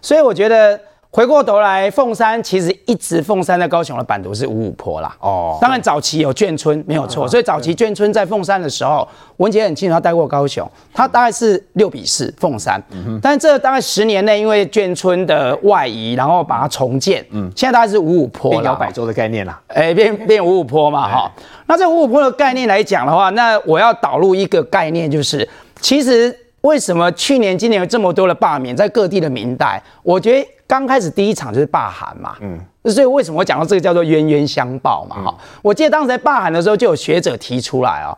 [0.00, 0.80] 所以我觉得。
[1.14, 5.16] 回过头来，凤山其实一直凤山在高雄的版图是五五坡啦。
[5.20, 12.82] 哦，当然早期有眷村没有错，所以早期眷村在凤山的时候，文杰很清楚他待过高雄，他大概是六比四凤山。
[12.90, 18.58] 嗯，但是这大概十年内因为眷村的外移，然后把它重建，嗯，现在大概是五五坡了。
[18.58, 21.30] 变摇摆州的概念啦，哎，变变五五坡嘛，哈。
[21.68, 25.48] 那这五五坡的概念来讲的话，那我要导入一个概念，就是
[25.80, 30.48] 其实为什么去年、今年有这么多的罢免，在各地的民代，我觉得。
[30.66, 32.58] 刚开始第一场就是罢韩嘛，嗯，
[32.92, 38.16] 所以为什么我讲到这个叫做冤冤相报嘛，哈、嗯，我记得当时在罢韩的时候就有学者提出来哦，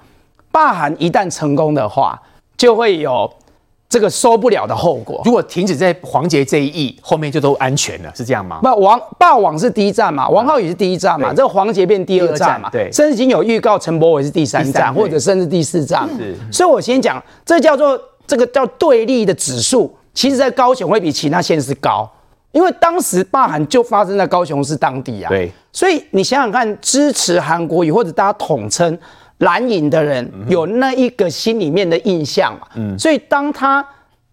[0.52, 2.20] 罢韩一旦成功的话，
[2.56, 3.30] 就会有
[3.88, 5.20] 这个收不了的后果。
[5.24, 8.60] 如果停止在黄杰这一役，后面就都安全了，是这样吗？
[8.62, 16.08] 不，王霸王是第一站嘛，王浩宇是第一站嘛，嗯、这个黄杰变第二站嘛，对，甚至已经有预告陈柏伟是第三站，或者甚至第四站。
[16.16, 22.08] 是，所以我先讲，这叫做这个叫对立的指数，其实在高雄会比其他县市高。
[22.56, 28.98] 因为当时罢韩就发生在高雄市当地啊，对，所以你想想看，支持韩国语或者大家统称
[29.40, 33.86] 蓝营的人，有那一个心里面的印象嘛，嗯，所以当他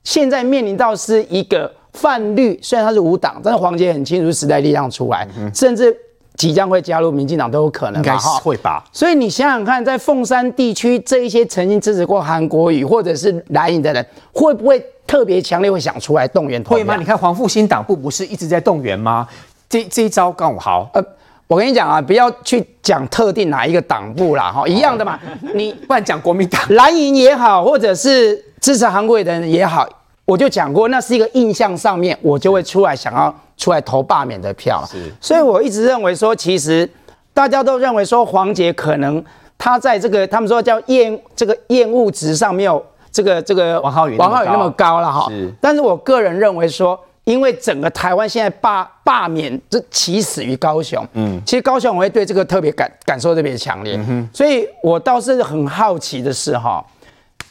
[0.05, 5.93] 现在面临到是一个泛绿，虽然他是无党，但是黄捷很清楚是时代力量出来，甚至
[6.35, 8.85] 即将会加入民进党都有可能，应该是会吧。
[8.93, 14.81] 所以你想想看，在凤山地区这一些曾经支持过韩国语或者是蓝营的人，会不会？
[15.05, 16.95] 特别强烈会想出来动员，会吗？
[16.95, 19.27] 你看黄复兴党部不是一直在动员吗？
[19.69, 20.89] 这这一招更好。
[20.93, 21.03] 呃，
[21.47, 25.19] 我跟你讲啊，不要去讲特定哪一个党部啦，哈，一样的嘛。
[25.53, 29.87] 你不然讲国民党蓝营也好，或者是支持韩国的人也好，
[30.25, 34.83] 我就讲过，那是一个印象上面，我就会出来想要出来投罢免的票。
[34.89, 36.89] 是，所以我一直认为说，其实
[37.33, 39.23] 大家都认为说黄杰可能
[39.57, 42.83] 他在这个他们说叫厌这个厌恶值上没有。
[43.13, 45.53] 这个这个王浩宇王浩宇那么高了哈，是。
[45.61, 54.29] 但是我个人认为说，因为整个台湾现在罢罢免这起始于高雄，嗯，其实高雄我会对这个特别感感受特别强烈，嗯哼。
[54.33, 56.83] 所以我倒是很好奇的是哈，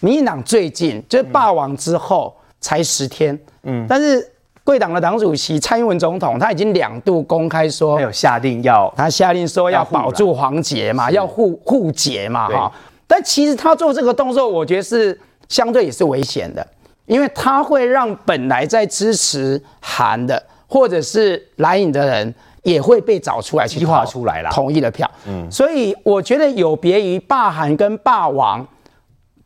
[0.01, 4.29] 民进党最近就是罢网之后才十天，嗯，但是
[4.65, 12.73] 贵党的党主席蔡英文总统他已经两度公开说，他有下令要他下令说要保住黄杰嘛，要护护杰嘛哈。
[13.07, 15.17] 但其实他做这个动作，我觉得是。
[15.53, 16.67] 相对也是危险的，
[17.05, 25.09] 因为它会让本来在支持韩的或者是蓝营的人也会被找出来去划出来了同意的票。
[25.27, 28.67] 嗯，所以我觉得有别于霸韩跟霸王，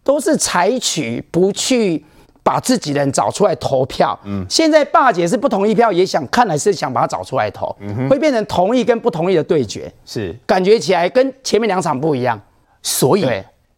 [0.05, 2.05] 都是采取不去
[2.45, 4.17] 把自己人找出来投票。
[4.23, 9.93] 嗯，现在霸姐是不同意票也想，看来是想把他找出来投，嗯，会变成同意跟不同意的对决。
[10.05, 12.41] 是，感觉起来跟前面两场不一样。
[12.81, 13.27] 所以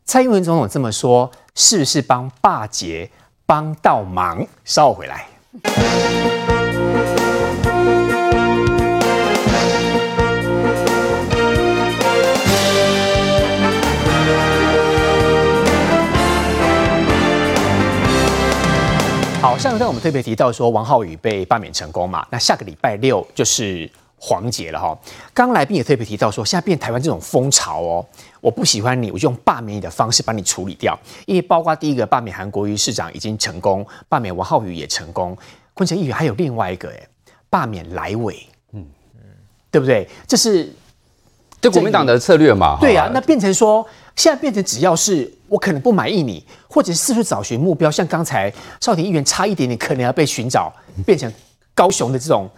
[0.05, 1.31] 蔡英文总统这么说。
[1.61, 3.11] 是不是帮罢捷
[3.45, 4.47] 帮到忙？
[4.65, 5.27] 稍后回来。
[19.43, 24.97] 好，上个段我们特别提到说王浩宇被罢免成功嘛，那下个礼拜六就是黄捷了哈。
[25.35, 28.07] 刚来宾也特别提到说，现在变台湾这种风潮哦，
[28.41, 30.99] 我不喜欢你，我就用罢免你的方式把你处理掉。
[31.27, 35.37] 因为包括第一个罢免韩国瑜市长已经成功，罢免王浩宇也成功，
[35.75, 37.09] 昆城议员还有另外一个哎，
[37.51, 38.85] 罢免赖委，嗯
[39.17, 39.21] 嗯，
[39.71, 40.09] 对不对？
[40.27, 40.73] 这是
[41.61, 42.79] 这国民党的策略嘛？
[42.81, 50.73] 对啊，那变成说现在变成只要是我可能不满意你，或者是四处找寻目标，像刚才少廷议员差一点点可能要被寻找，
[51.05, 51.33] 变成
[51.75, 52.49] 高雄的这种。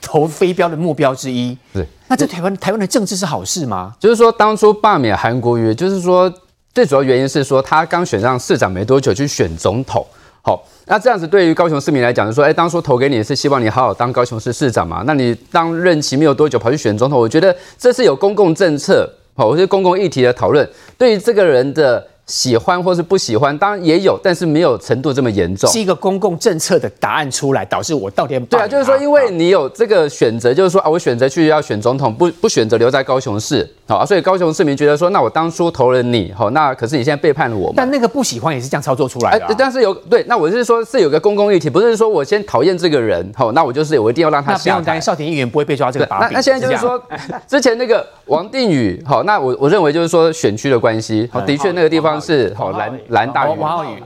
[0.00, 3.94] 投飞镖的目标之一，对，那这台湾台湾的政治是好事吗？
[3.98, 6.32] 就是说，当初罢免韩国瑜，就是说，
[6.74, 10.06] 最主要原因是说他刚选上市长没多久去选总统，
[10.42, 22.06] 好，那这样子对于高雄市民来讲，就说，哎，当初投给你是希望你好好当高雄市市长嘛，那你当任期没有多久跑去选总统，我觉得这是有公共政策，好，或是公共议题的讨论，对于这个人的。
[22.28, 25.68] 喜欢或是不喜欢，当然也有，但是没有程度这么严重。
[25.70, 37.72] 是一个公共政策的答案出来，导致我到底对啊，就是说，因为你有这个选择，就是说啊，我选择去要选总统，不不选择留在高雄市，好啊，所以高雄市民觉得说，那我当初投了你，好，那可是你现在背叛了我。
[37.74, 39.54] 但那个不喜欢也是这样操作出来的、啊。
[39.56, 44.64] 但是有对，那我是说，是有个公共议题，不是说我先讨厌这个人，好，那我就是我一定要让他下台。
[44.66, 46.28] 那不用担心，少廷议员不会被抓这个把柄。
[46.28, 47.02] 那那现在就是说，
[47.48, 52.98] 之前那个王定宇，好，那我我认为就是说选区的关系，好，的确那个地方是好蓝。
[53.08, 54.02] 蓝大于 王浩宇，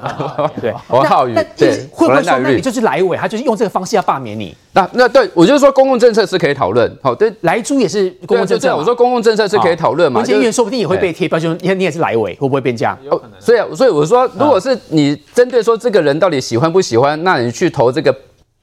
[0.61, 4.55] 对王浩宇，对，会不会说那你就是来委，他就是用这个方式要罢免你？
[4.75, 6.91] 那那对我就是说，公共政策是可以讨论。
[7.03, 8.75] 好，对，来猪也是公共政策。
[8.77, 10.21] 我说公共政策是可以讨论嘛？
[10.21, 12.97] 文建议员说不定也会被贴标签，你你也是来委，会不会变这样？
[13.05, 13.41] 有可能。
[13.41, 18.15] 所以所以我说，如果是你针对说这个人到底喜欢不喜欢，那你去投这个。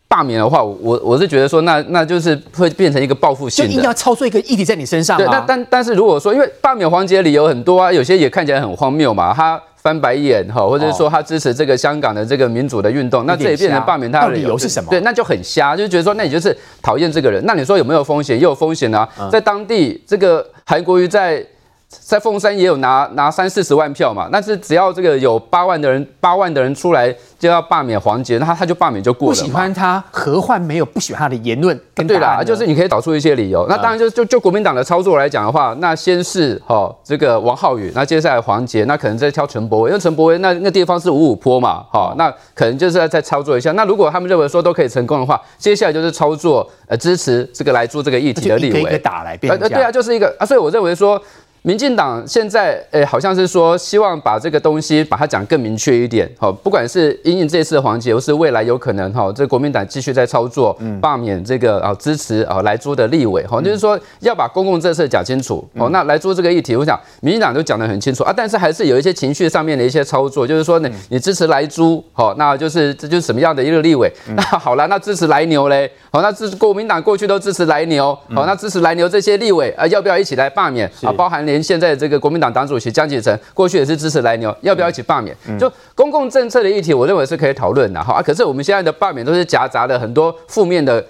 [0.09, 5.15] 罢免的话，我我是觉得说那，那那就是会变成一个报复性的，就硬要操作一个议题在你身上。
[5.17, 14.89] 对，那但但是如果说，因为罢免黄杰的理由很多啊，有些也看起来很荒谬嘛，他翻白眼哈，或者是说他支持这个香港的这个民主的运动，那这也变成罢免他的理由是什么？
[14.89, 17.45] 对，那就很瞎，就觉得说，那你就是讨厌这个人。
[17.45, 18.35] 那你说有没有风险？
[18.35, 21.45] 也有风险啊，在当地这个韩国瑜在。
[21.89, 29.35] 在凤山也有拿拿三四十万票嘛，但是只要这个有八万的人，八万的人出来就要罢免黄杰，那他他就罢免就过了。
[29.35, 31.79] 不喜欢他，何患没有不喜欢他的言论？
[31.95, 33.65] 对啦，就是你可以找出一些理由。
[33.67, 43.71] 那当然就就就国民党的操作来讲的话，那先是哈这个王浩宇，那接下来黄杰，那可能再挑陈柏威，因为陈柏威那那地方是五五坡嘛，哈，那可能就是要再操作一下。
[43.71, 48.81] 那如果他们认为说都可以成功的话，接下来就是操作呃支持这个来做这个议题的立委。
[48.81, 49.51] 一个一个打来变。
[49.51, 51.19] 呃对啊，就是一个啊，所以我认为说。
[51.61, 81.11] 民进党现在诶，好像是说希望把这个东西把它讲更明确一点，好，不管是因应这次的黄捷，或是未来有可能哈，这国民党继续在操作罢免这个啊支持啊莱猪的立委，哈，就是说要把公共政策讲清楚，哦，那莱猪这个议题，我想民进党都讲得很清楚啊，但是还是有一些情绪上面的一些操作，就是说呢，你支持莱猪，好，那就是这就是什么样的一个立委，那好了，那支持莱牛嘞，好，那支持国民党过去都支持莱牛，好，那支持莱牛这些立委啊，要不要一起来罢免啊？
[81.11, 81.48] 包含。
[81.49, 85.35] 连现在这个国民党党主席江启臣过去也是支持莱牛，要不要一起罢免？
[85.57, 88.21] 就公共政策的议题，我认为是可以讨论的哈啊。
[88.21, 91.03] 可是我们现在的罢免都是夹杂了很多负面的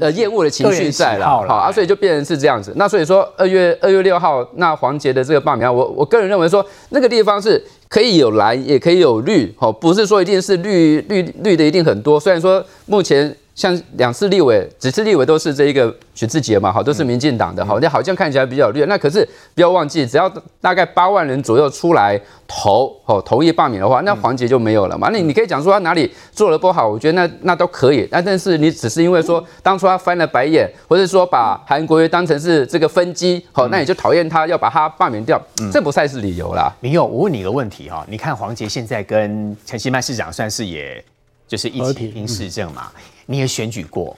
[0.00, 2.72] 呃厌恶的情绪在了，好啊，所以就变成是这样子。
[2.76, 12.18] 那所以说二月二月六号那黄杰的这个罢免，我我个人认为说那个地方是可以有蓝也可以有绿，好，不是说一定是绿绿绿的一定很多。
[12.18, 13.34] 虽然说目前。
[13.56, 18.84] 像两次立委，几次立委都是这一个许志杰嘛，好，都是民进党的，好，那好像看起来比较绿。
[18.84, 25.08] 那可是不要忘记，只要大概八万人左右出来投，哦，同意罢免的话，那黄杰就没有了嘛。
[25.10, 28.06] 那你可以讲说他哪里做的不好，我觉得那那都可以。
[28.10, 35.40] 那但是你只是因为说当初他翻了白眼，或者说把韩国瑜当成是这个分机，好，那你就讨厌他，要把他罢免掉，
[35.72, 36.70] 这不算是理由啦。
[36.80, 41.02] 明佑，我问你一个问题哈，你看黄杰现在跟陈其迈市长算是也
[41.48, 42.92] 就是一起拼市政嘛？
[43.26, 44.16] 你也选举过，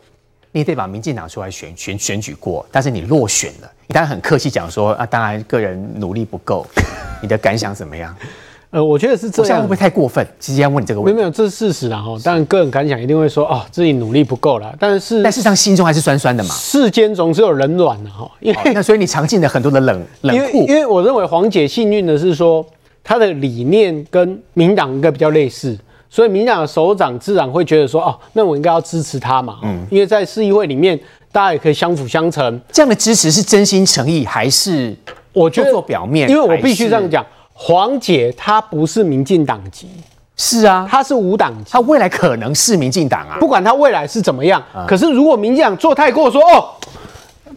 [0.53, 3.73] 你也得把民进党出来选选选举过，但是你落选了。
[3.87, 6.67] 你当然很客气讲说啊，当然个人努力不够，
[7.23, 8.15] 你的感想怎么样？
[8.71, 10.27] 呃，我觉得是这样，会不会太过分？
[10.39, 11.17] 直接要问你这个问题。
[11.17, 12.15] 没有没有，这是事实啊哈。
[12.23, 16.51] 当然个人感想一定会说哦，自己努力不够了，但是但事实上心中还是酸酸的嘛。
[16.55, 20.67] 世间总是有冷暖的哈，因为那所以你尝尽了很多的冷 冷酷。
[20.67, 22.63] 因为我认为黄姐幸运的是说，
[23.03, 25.75] 她的理念跟民党应该比较类似。
[26.11, 30.99] 所以民进党的首长自然会觉得说，哦，那我应该要支持他嘛，嗯，因为在市议会里面，
[31.31, 32.61] 大家也可以相辅相成。
[32.73, 34.97] 这样的支持是真心诚意，还是
[35.33, 36.29] 我觉得做表面？
[36.29, 39.89] 因为我必须这样讲，黄姐她不是民进党籍，
[40.37, 46.71] 是啊，她是无党籍，她未来可能是民进党啊，不管她未来是怎么样，可是如果民进党做太过，说哦。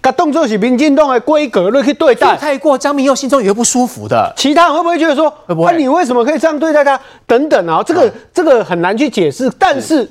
[0.02, 4.34] 个动作是民进党的规格来去对待，太过，张明佑心中也会不舒服的。
[4.36, 5.32] 其他人会不会觉得说？
[5.48, 7.00] 那、啊、你为什么可以这样对待他？
[7.28, 9.48] 等等啊，这个、啊、这个很难去解释。
[9.60, 10.10] 但是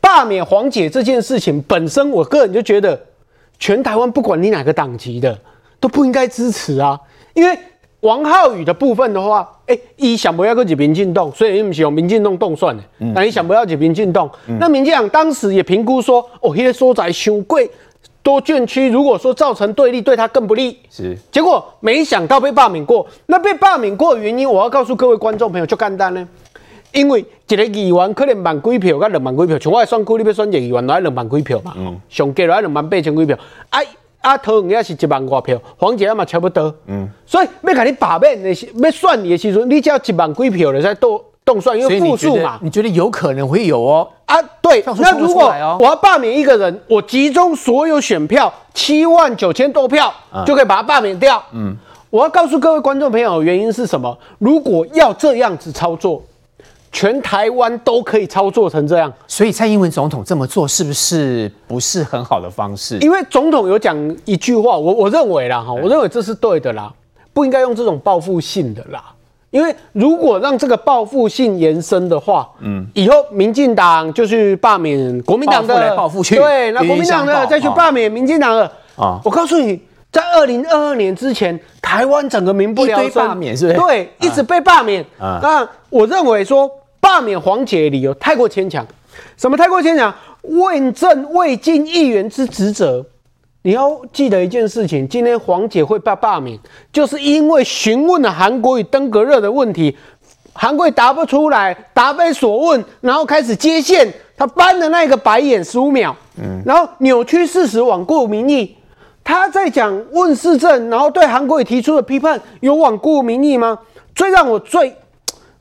[0.00, 3.00] 罢免黄姐这件事情本身，我个人就觉得
[3.60, 5.38] 全台湾不管你哪个党籍的
[5.78, 6.98] 都不应该支持啊，
[7.34, 7.56] 因为
[8.00, 12.82] 王浩宇的部分的话，哎、欸，一想不要跟民进党，所以你们是用民进党动算的，
[13.14, 14.28] 那你想不要跟民进党，
[14.58, 17.70] 那民进党当时也评估说，哦，那个所在修贵。
[18.22, 20.78] 多卷区，如果说造成对立，对他更不利。
[20.90, 23.06] 是，结果没想到被罢免过。
[23.26, 26.28] 那被罢免过的原因，我要告诉各位观众朋友，就简单呢。
[26.92, 31.72] 因为一个议员可能万几票，甲两万几票，像我选区你要选一个议员，来两万几票嘛。
[31.76, 31.98] 嗯。
[32.08, 33.38] 上届来两万八千几票，
[33.70, 33.80] 啊
[34.20, 36.74] 啊，桃园也是一万多票，黄捷嘛差不多。
[36.86, 37.08] 嗯。
[37.24, 41.24] 所以要给你罢免的时，要选你的时候，你只要一万几票了才多。
[41.42, 44.06] 动算，因为复数嘛，你觉得有可能会有哦？
[44.30, 50.12] 啊，对，那如果我要罢免一个人，我集中所有选票七万九千多票，
[50.46, 51.42] 就可以把他罢免掉。
[51.52, 51.76] 嗯，
[52.10, 54.16] 我要告诉各位观众朋友，原因是什么？
[54.38, 56.22] 如果要这样子操作，
[56.92, 59.12] 全台湾都可以操作成这样。
[59.26, 62.98] 所以蔡英文总统这么做，是不是不是很好的方式？
[62.98, 66.92] 因为总统有讲一句话，我我认为啦，哈，我认为这是对的啦，
[67.32, 69.02] 不应该用这种报复性的啦。
[69.50, 79.80] 因为如果让这个报复性延伸的话，嗯，以后民进党就去罢免国民党的，报复来报复去，对，那国民党的再去罢免民进党的，啊，我告诉你，
[80.12, 83.78] 在二零二二年之前，台湾整个民不聊生，罢免是不是？
[83.78, 85.04] 对，一直被罢免。
[85.18, 86.70] 啊，那我认为说
[87.00, 88.86] 罢免黄姐的理由太过牵强，
[89.36, 90.14] 什么太过牵强？
[90.42, 93.04] 问政未尽议员之职责。
[93.62, 96.58] 你要记得一件事情，今天黄姐会被罢免，
[96.90, 99.94] 就是因为询问了韩国瑜登革热的问题，
[100.54, 108.76] 韩国瑜答不出来，答非所问，然后开始接线，他翻的那个白眼十五秒，嗯，然后扭曲事实，罔顾民意。
[109.22, 113.78] 他在讲问世政，然后对韩国瑜提出的批判，有罔顾民意吗？
[114.14, 114.96] 最让我最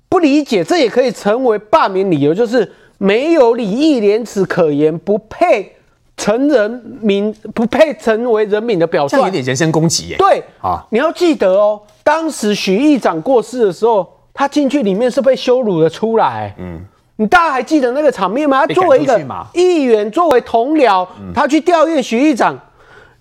[0.08, 5.74] 不理解，这也可以成为罢免理由，就是没有礼义廉耻可言，不配。
[6.20, 6.70] 成人
[7.02, 10.18] 民不配成为人民的表率，这有点人身攻击耶。
[10.18, 16.54] 对啊，你要记得哦，当时许议长过世的时候，他进去里面是被羞辱的出来。
[16.60, 16.82] 嗯，
[17.16, 18.68] 你大家还记得那个场面吗？
[18.68, 19.18] 他作为一个
[19.54, 22.60] 议员，作为同僚，他去吊唁许议长。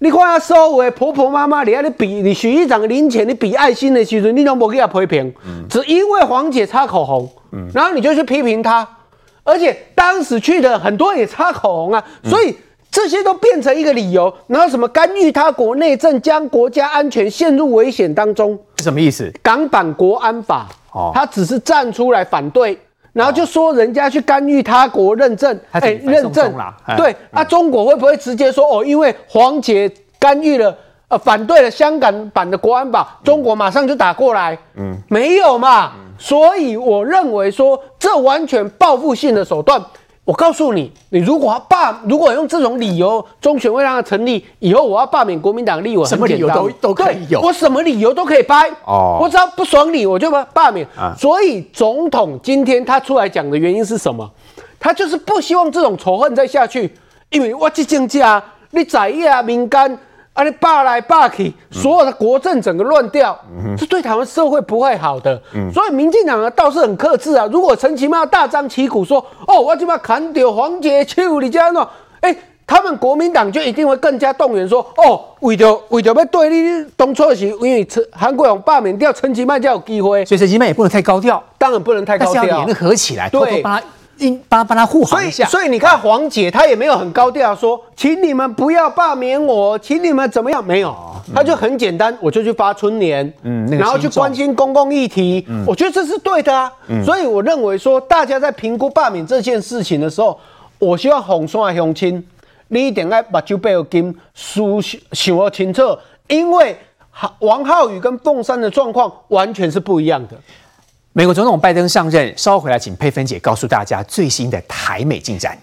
[0.00, 5.32] 你看他收为婆婆妈妈，你看你比你许议长的零钱，你比爱心的时候，你都没给他批评。
[5.70, 8.86] 只因为黄姐擦口红，嗯，然后你就去批评他，
[9.44, 12.56] 而且当时去的很多人也擦口红啊，所以。
[12.90, 19.30] 这些都变成一个理由，然后什么干预他国内政，将国家安全陷入危险当中，什么意思？
[19.42, 22.78] 港版国安法，哦，他只是站出来反对，
[23.12, 30.74] 然后就说人家去干预他国认证，哎，认证啦，对，那中国会不会直接说哦，因为黄杰干预了，
[31.08, 34.58] 呃，反对了香港版的国安法，中国马上就打过来？
[34.76, 39.80] 嗯，没有嘛，所以我认为说这完全报复性的手段。
[40.28, 48.68] 我告诉你，你如果要罢，如果用这种理由，中选会让他成立以后，我要罢免国民党立委，什么理由都都可以有，我什么理由都可以掰。
[48.84, 50.86] 哦，我只要不爽你，我就把罢免。
[50.94, 54.30] 啊，所以总统今天他出来讲的原因是什么？
[54.78, 56.94] 他就是不希望这种仇恨再下去，
[57.30, 58.22] 因为我这政治，
[58.72, 59.98] 你在野民间。
[60.38, 60.44] 啊！
[60.44, 65.42] 你罢来罢去，所有的国政整个乱掉，嗯、这对台湾社会不会好的。
[65.52, 67.44] 嗯、所以民进党倒是很克制啊。
[67.50, 69.18] 如果陈其迈大张旗鼓说
[69.48, 71.84] ：“哦，我就把砍掉黄捷手，你这样弄，
[72.20, 72.32] 哎，
[72.64, 83.86] 他们国民党就一定会更加动员说：“哦，为着为着要对你当初是因为陈韩国勇罢免掉陈其迈才有机会。”所以陈其迈也不能太高调，当然不能太高调，但是要联合起来，对偷偷把他。
[84.48, 90.64] 帮帮他护航一下，所以所以你看黄姐她也没有很高调说，请你们不要罢免我，请你们怎么样？
[90.64, 90.94] 没有，
[91.34, 100.38] 她就很简单，我就去发春联，嗯，然后去关心公共议题，嗯，我觉得这是对的啊，嗯，所以我认为说，大家在评估罢免这件事情的时候，
[100.78, 102.26] 我希望红双乡亲，
[102.68, 104.80] 你一定要把酒杯有金梳
[105.12, 105.96] 想要清楚，
[106.28, 106.76] 因为
[107.40, 110.36] 王浩宇跟凤山的状况完全是不一样的。
[111.18, 115.58] 美国总统拜登上任，稍后回来，请佩芬姐告诉大家最新的台美进展。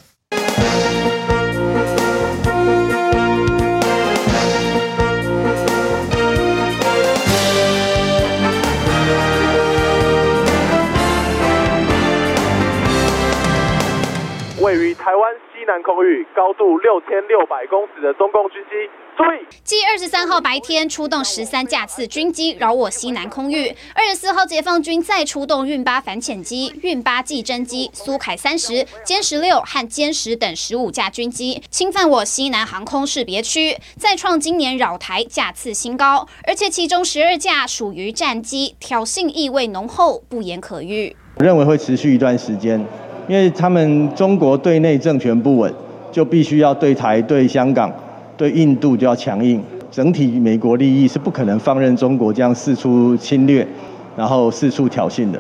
[15.76, 18.90] 南空域，高度六千六百公尺的中共军机。
[19.62, 41.14] 继二十三号白天出动十三架次军机扰我西南空域，二十四号解放军再出动运八反潜机、运八技侦机、苏凯三十、歼十六和歼十等十五架军机，侵犯我西南航空识别区，再创今年扰台架次新高，而且其中十二架属于战机，挑衅意味浓厚，不言可喻。
[41.38, 42.86] 我认为会持续一段时间，
[43.28, 45.74] 因为他们中国对内政权不稳，
[46.12, 47.92] 就必须要对台、对香港。
[48.38, 49.64] 对印度就要强硬。
[49.90, 53.66] 整体美国利益是不可能放任中国这样四处侵略，
[54.18, 55.40] 然后四处挑衅的。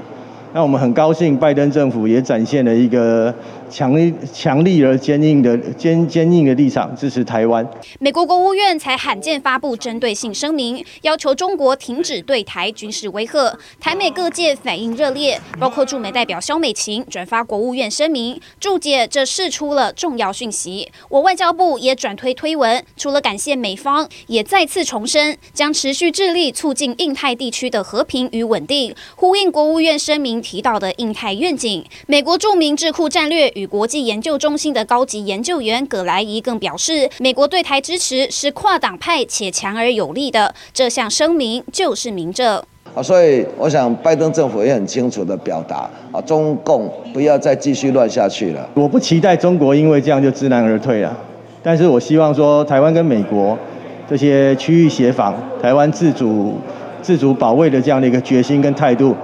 [0.53, 3.33] 那我们很高兴，拜登政府也展现了一个
[3.69, 7.67] 强力、强力而坚硬的坚坚硬的立场，支持台湾。
[7.99, 13.57] 美国国务院才罕见发布针对性声明，要求中国停止对台军事威吓。
[13.79, 20.91] 台美各界反应热烈，包括驻美代表萧美琴转发国务院声明，注解这释出了重要讯息。
[21.09, 30.35] 我外交部也转推推文，除了感谢美方，也再次重申将持续致力促进印太地区的和平与稳定，呼应国务院声明。
[30.45, 40.53] 提到的印太愿景，美国著名智库战略与国际研究中心的高级研究员葛莱仪更表示，美国对台支持是跨党派且强而有力的。
[40.73, 42.61] 这项声明就是明证。
[42.93, 48.69] 啊，所以我想拜登政府也很清楚的表达啊，中共不要再继续乱下去了。
[48.73, 51.17] 我不期待中国因为这样就知难而退了，
[51.63, 53.57] 但是我希望说台湾跟美国
[54.09, 56.55] 这些区域协防、台湾自主
[57.01, 59.15] 自主保卫的这样的一个决心跟态度。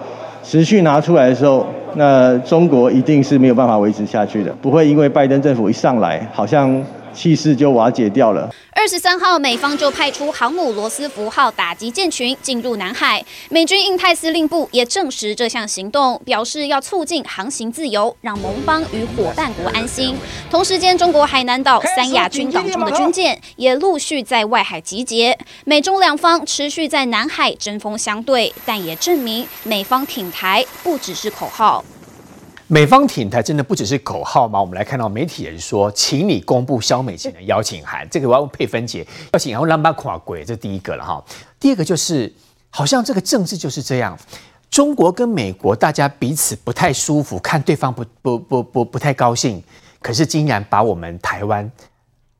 [0.43, 1.63] 持续拿出来的时候，
[1.95, 6.83] 那中国一定是没有办法维持下去的，不会因为拜登政府一上来，好像
[7.13, 8.49] 气势就瓦解掉了。
[8.73, 20.15] 二十三号，美方就派出航母罗斯福号打击舰群进入南海，美军印太司令部也证实这项行动，表示要促进航行自由，让盟邦与伙伴国安心。
[20.49, 31.85] 同时间，中国海南岛三亚军港中的军舰也陆续在外海集结，美中两方持续在南海针锋相对，但也证明美方挺台不只是口号。
[32.73, 34.61] 美方挺台真的不只是口号吗？
[34.61, 38.07] 我们来看到媒体人说，请你公布肖美琴的邀请函。
[38.09, 41.21] 这个我要问佩芬姐，邀请函让把垮鬼，这第一个了哈。
[41.59, 42.31] 第二个就是，
[42.69, 44.17] 好像这个政治就是这样，
[44.69, 49.61] 中国跟美国大家彼此不太舒服，看对方不不不不不太高兴，
[50.01, 51.69] 可是竟然把我们台湾。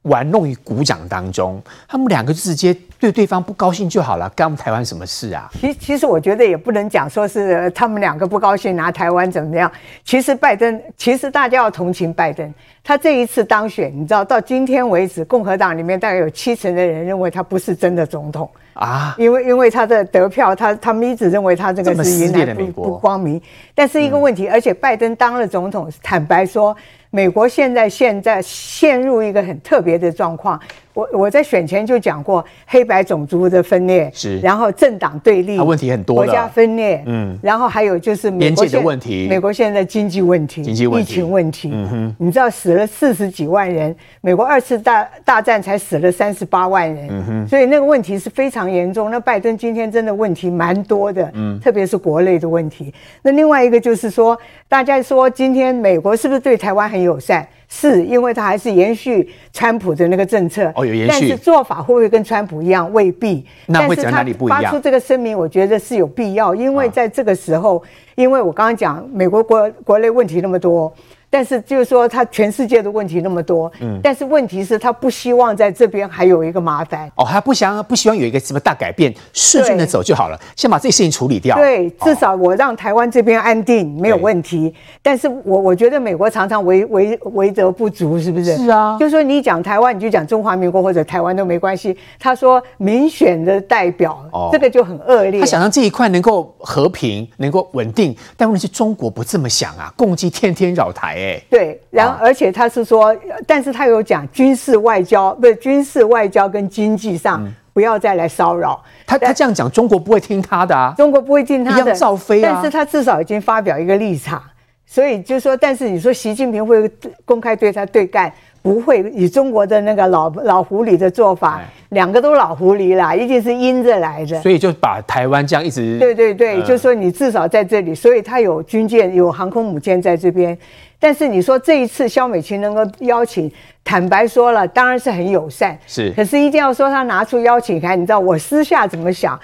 [0.04, 5.48] 玩弄于鼓掌当中，他们两个直接对对方不高兴就好了，干我们台湾什么事啊？
[5.60, 9.72] 其其实我觉得也不能讲说是他们两个不高兴拿台湾怎么样。
[10.04, 12.52] 其实拜登，其实大家要同情拜登，
[12.84, 23.40] 他这一次当选，你知道到今天为止，共和党里面大概有七成的人认为他不是真的总统啊，因为因为他的得票，他他们一直认为他这个是云南不不光明。
[23.76, 26.76] 但是一个问题，嗯、而且拜登当了总统，坦白说。
[27.14, 30.58] 美国现在现在陷入一个很特别的状况。
[30.94, 49.10] 我我在选前就讲过黑白种族的分裂，是，然后政党对立，问题很多，国家分裂，嗯，然后还有就是美国边界的问题，美国现在经济问题，经济问题，疫情问题，嗯哼，你知道死了四十几万人，美国二次大大战才死了三十八万人，嗯哼，所以那个问题是非常严重。
[49.10, 52.94] 那拜登今天真的问题蛮多的，嗯，特别是国内的问题。
[53.22, 54.38] 那另外一个就是说，
[54.68, 57.48] 大家说今天美国是不是对台湾很友善？
[57.74, 62.92] 是因为他还是延续川普的那个政策哦，有延续，但是做法会不会跟川普一样？
[62.92, 63.46] 未必。
[63.66, 64.62] 那会讲哪里不一样？
[64.62, 67.82] 发出这个声明，我觉得是有必要，因为在这个时候，
[68.16, 70.94] 因为我刚刚讲美国国国内问题那么多。
[71.32, 81.56] 但是就是说，他全世界的问题那么多，嗯，但是问题是，他不希望在这边还有一个麻烦哦，他不想不希望有一个什么大改变，顺顺的走就好了，先把这个事情处理掉。
[81.56, 84.76] 对，至少我让台湾这边安定没有问题。
[85.02, 88.58] 但是我我觉得美国常常为为为德不足，是不是？
[88.58, 91.98] 是啊，就是说你讲台湾，你就讲中华民国或者台湾都没关系。
[92.20, 95.40] 他说民选的代表，哦，这个就很恶劣。
[95.40, 101.21] 他想让这一块能够和平，能够稳定，但问题是中国不这么想啊，共济天天扰台。
[101.50, 103.16] 对，然后而且他是说，
[103.46, 108.82] 但是他有讲军事外交，不是军事外交跟经济上不要再来骚扰。
[109.06, 112.52] 他他这样讲，中国不会听他的啊，中国不会听他的，一样照飞啊。
[112.54, 114.42] 但是他至少已经发表一个立场，
[114.86, 116.90] 所以就是说，但是你说习近平会
[117.26, 118.32] 公开对他对干？
[118.64, 121.60] 不会以中国的那个老老狐狸的做法，
[121.90, 124.40] 两个都老狐狸啦，一定是阴着来的。
[124.40, 130.56] 所以就把台湾这样一直对对对，呃、就说你至少在这里，所以他有军舰、有航空母舰在这边。
[131.02, 133.52] 但是你说这一次肖美琴能够邀请，
[133.84, 135.76] 坦白说了，当然是很友善。
[135.88, 139.38] 是，可是一定要说他拿出邀请函，你知道我私下怎么想？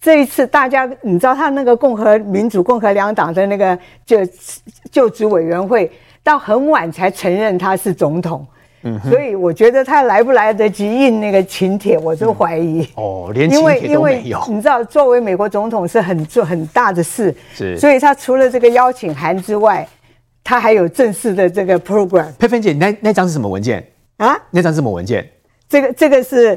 [0.00, 4.18] 这一次大家你知道他那个共和民主共和两党的那个就
[4.90, 5.92] 就职委员会
[6.22, 8.46] 到很晚才承认他是总统。
[8.86, 12.80] 嗯，所以我觉得他来不来得及印那个请帖，我都怀疑。
[12.80, 13.88] 嗯、哦，连请帖都没有。
[13.88, 17.78] 因为因为你知道，作为美国总统是很做很大的事，是。
[17.78, 19.86] 所以他除了这个邀请函之外，
[20.44, 22.30] 他还有正式的这个 program。
[22.38, 23.84] 佩芬姐，你那那张是什么文件
[24.18, 24.36] 啊？
[24.50, 25.28] 那张是什么文件？
[25.68, 26.56] 这个这个是。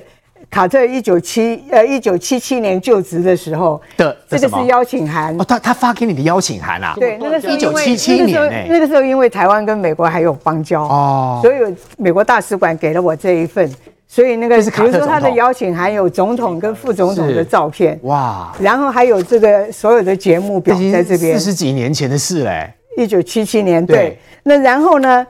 [0.52, 6.94] 卡特一九七呃一九七七年就职的时候的，这个是邀请函哦，他他发给你的邀请函啊？
[6.96, 11.56] 对，那个是一九七七年欸，那个时候因为台湾跟美国还有邦交哦，所以
[11.98, 13.70] 美国大使馆给了我这一份，
[14.08, 25.26] 所以那个，比如说他的邀请函有总统跟副总统的照片，哇，然后还有这个所有的节目表在这边，四十几年前的事嘞，一九七七年，对，那然后呢，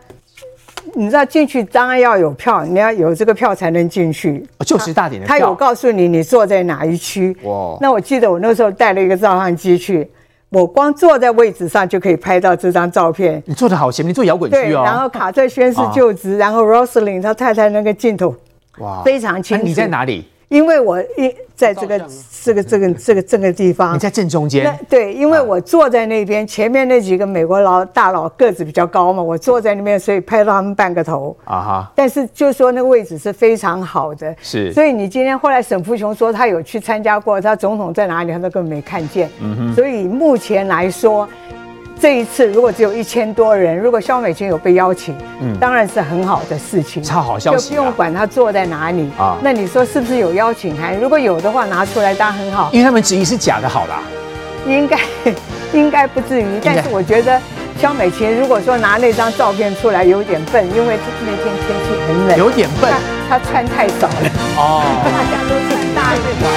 [0.94, 10.10] 你知道进去当然要有票，你要有这个票才能进去，就是大点的票，他有告诉你你坐在哪一区，哇，那我记得我那时候带了一个照相机去。
[10.50, 13.44] 我光坐在位置上就可以拍到这张照片。
[13.46, 14.82] 你坐得好前面，你坐摇滚区哦。
[14.86, 18.34] 然后卡特宣誓就职，啊、然后 Rosalind 他太太那个镜头，
[18.78, 19.66] 哇，非常清楚。
[19.66, 20.26] 你在哪里？
[20.50, 22.00] 因为我一在这个
[22.42, 24.74] 这个这个这个这个地方，你在正中间。
[24.88, 31.92] 对，因为我坐在那边，前面那几个美国老大佬个子比较高嘛，我坐在那边，所以拍到他们半个头啊哈。
[31.96, 34.72] 但是就说那个位置是非常好的，是。
[34.72, 39.30] 所以你今天后来沈福雄说他有去参加过，他总统在哪里，他都根本没看见。
[39.42, 39.76] 嗯哼。
[39.76, 41.28] 所以目前来说。
[42.00, 49.38] 这一次如果只有一千多人，如果肖美琴有被邀请，嗯，当然是很好的事情，超好消息，就不用管他坐在哪里啊。
[49.42, 50.96] 那你说是不是有邀请函？
[51.00, 52.70] 如果有的话，拿出来当然很好。
[52.72, 54.02] 因为他们质疑是假的，好啦，
[54.68, 55.00] 应该
[55.74, 56.46] 应该不至于。
[56.64, 57.42] 但是我觉得
[57.80, 62.94] 肖美琴如果说拿那张照片出来有点笨，因为那天天气很冷，有点笨，
[63.28, 66.57] 她穿太少了哦，大家都穿大一点。